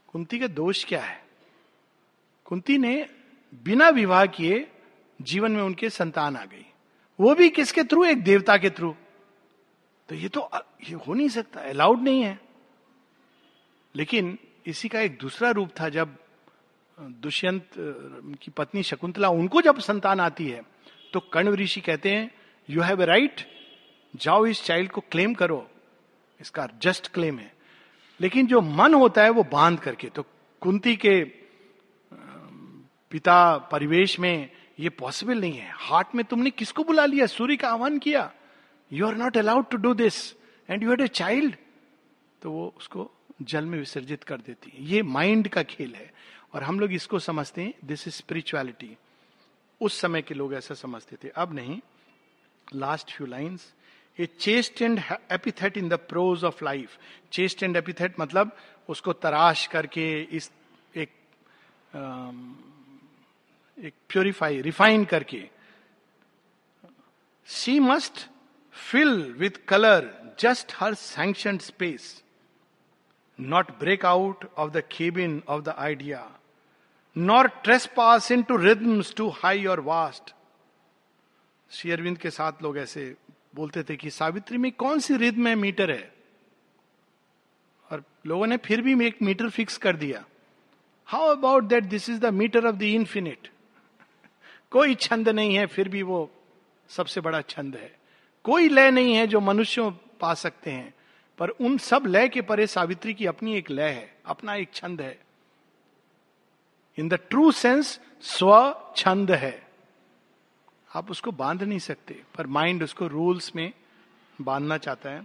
[0.07, 1.25] कुंती का दोष क्या है?
[2.45, 3.09] कुंती ने
[3.55, 4.67] बिना विवाह किए
[5.23, 6.67] जीवन में उनके संतान आ गई।
[7.21, 8.05] वो भी किसके थ्रू?
[8.05, 8.95] एक देवता के थ्रू।
[10.09, 10.49] तो ये तो
[10.85, 12.39] ये हो नहीं सकता अलाउड नहीं है।
[13.95, 16.17] लेकिन इसी का एक दूसरा रूप था, जब
[16.99, 17.71] दुष्यंत
[18.43, 20.63] की पत्नी शकुंतला, उनको जब संतान आती है
[21.13, 22.31] तो कर्ण ऋषि कहते हैं
[22.69, 23.47] यू हैव ए राइट
[24.15, 25.67] जाओ इस चाइल्ड को क्लेम करो।
[26.41, 27.53] इसका जस्ट क्लेम है।
[28.21, 30.25] लेकिन जो मन होता है, वो बाँध करके तो
[30.63, 31.23] कुंती के
[33.13, 37.27] पिता परिवेश में ये पॉसिबल नहीं है। हार्ट में तुमने किसको बुला लिया?
[37.29, 38.31] सूर्य का आह्वान किया।
[38.91, 40.33] You are not allowed to do this
[40.69, 41.57] and you had a child
[42.43, 43.11] तो वो उसको
[43.43, 46.11] जल में विसर्जित कर देती है। ये माइंड का खेल है।
[46.55, 48.97] और हम लोग इसको समझते हैं दिस इज़ स्पिरिचुअलिटी
[49.81, 51.81] उस समय के लोग ऐसा समझते थे। अब नहीं।
[52.75, 53.73] Last few lines
[54.19, 55.01] a chaste and
[55.33, 56.99] epithet in the prose of life
[57.33, 58.57] chaste and epithet मतलब
[58.89, 60.51] उसको तराश करके इस
[60.97, 61.11] एक
[63.79, 65.49] एक प्योरीफाई रिफाइन करके।
[67.49, 68.27] She must
[68.91, 72.23] fill with colour just her sanction space
[73.39, 76.21] not break out of the cabin of the idea
[77.17, 80.35] pass into rhythms too high or vast
[81.71, 83.15] Shri Arvind के साथ लोग ऐसे
[83.55, 86.13] बोलते थे कि सावित्री में कौन सी रिद्म है मीटर है
[87.91, 90.25] और लोगों ने फिर भी एक मीटर फिक्स कर दिया
[91.09, 93.49] how about that this is the metre of the infinite
[94.71, 96.31] कोई छंद नहीं है फिर भी वो
[96.91, 97.91] सबसे बड़ा छंद है
[98.45, 99.91] कोई लय नहीं है जो मनुष्यों
[100.21, 100.93] पा सकते हैं
[101.39, 105.01] पर उन सब लय के परे सावित्री की अपनी एक लय है अपना एक छंद
[105.01, 105.19] है
[106.99, 108.55] इन द ट्रू सेंस स्व
[108.97, 109.61] छंद है
[110.91, 113.73] आप उसको बाँध नहीं सकते, पर माइंड उसको रूल्स में
[114.39, 115.25] बांधना चाहता है।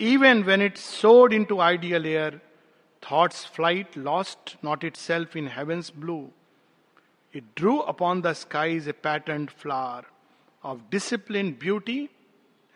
[0.00, 2.40] Even when it soared into ideal air
[3.02, 6.18] thoughts flight lost not itself in heavens blue
[7.34, 10.06] it drew upon the skies a pattern flower
[10.64, 12.02] of discipline beauty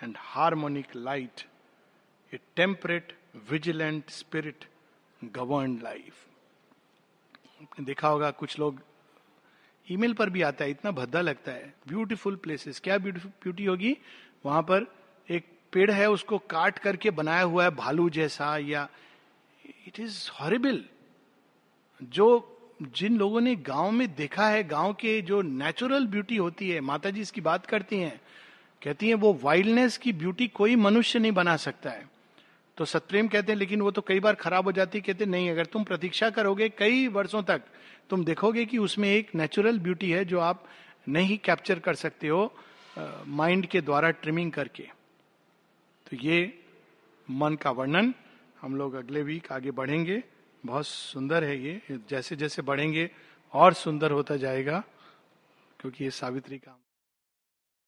[0.01, 1.47] and harmonic light
[2.33, 3.17] a temperate
[3.51, 4.65] vigilant spirit
[5.23, 6.24] govern life
[7.81, 8.81] देखा होगा, कुछ लोग
[9.89, 13.97] email पर भी आता है, इतना भद्दा लगता है। ब्यूटीफुल प्लेसेस क्या ब्यूटी होगी?
[14.47, 14.87] वहाँ पर
[15.29, 18.89] एक पेड़ है, उसको काट करके बनाया हुआ है, भालू जैसा, या
[19.87, 20.85] इट इज़ हॉरिबल
[22.03, 22.51] जो,
[22.83, 27.11] जिन लोगों ने गाँव में देखा है, गाँव के जो नेचुरल ब्यूटी होती है माता
[27.11, 28.21] जी इसकी बात करती हैं,
[28.83, 32.09] कहती हैं, वो वाइल्डनेस की ब्यूटी कोई मनुष्य नहीं बना सकता है।
[32.79, 35.67] तो सतप्रेम कहते हैं, लेकिन वो तो कई बार खराब हो जाती, कहते नहीं, अगर
[35.67, 37.63] तुम प्रतीक्षा करोगे कई वर्षों तक,
[38.11, 40.65] तुम देखोगे कि उसमें एक नेचुरल ब्यूटी है जो आप
[41.09, 42.53] नहीं कैप्चर कर सकते हो
[43.29, 44.83] माइंड के द्वारा ट्रिमिंग करके.
[46.07, 46.53] तो ये
[47.29, 48.13] मन का वर्णन,
[48.61, 50.23] हम लोग अगले वीक आगे बढ़ेंगे।
[50.65, 53.11] बहुत सुंदर है ये जैसे जैसे बढ़ेंगे,
[53.55, 54.83] और सुंदर होता जाएगा,
[55.81, 56.79] क्योंकि ये सावित्री का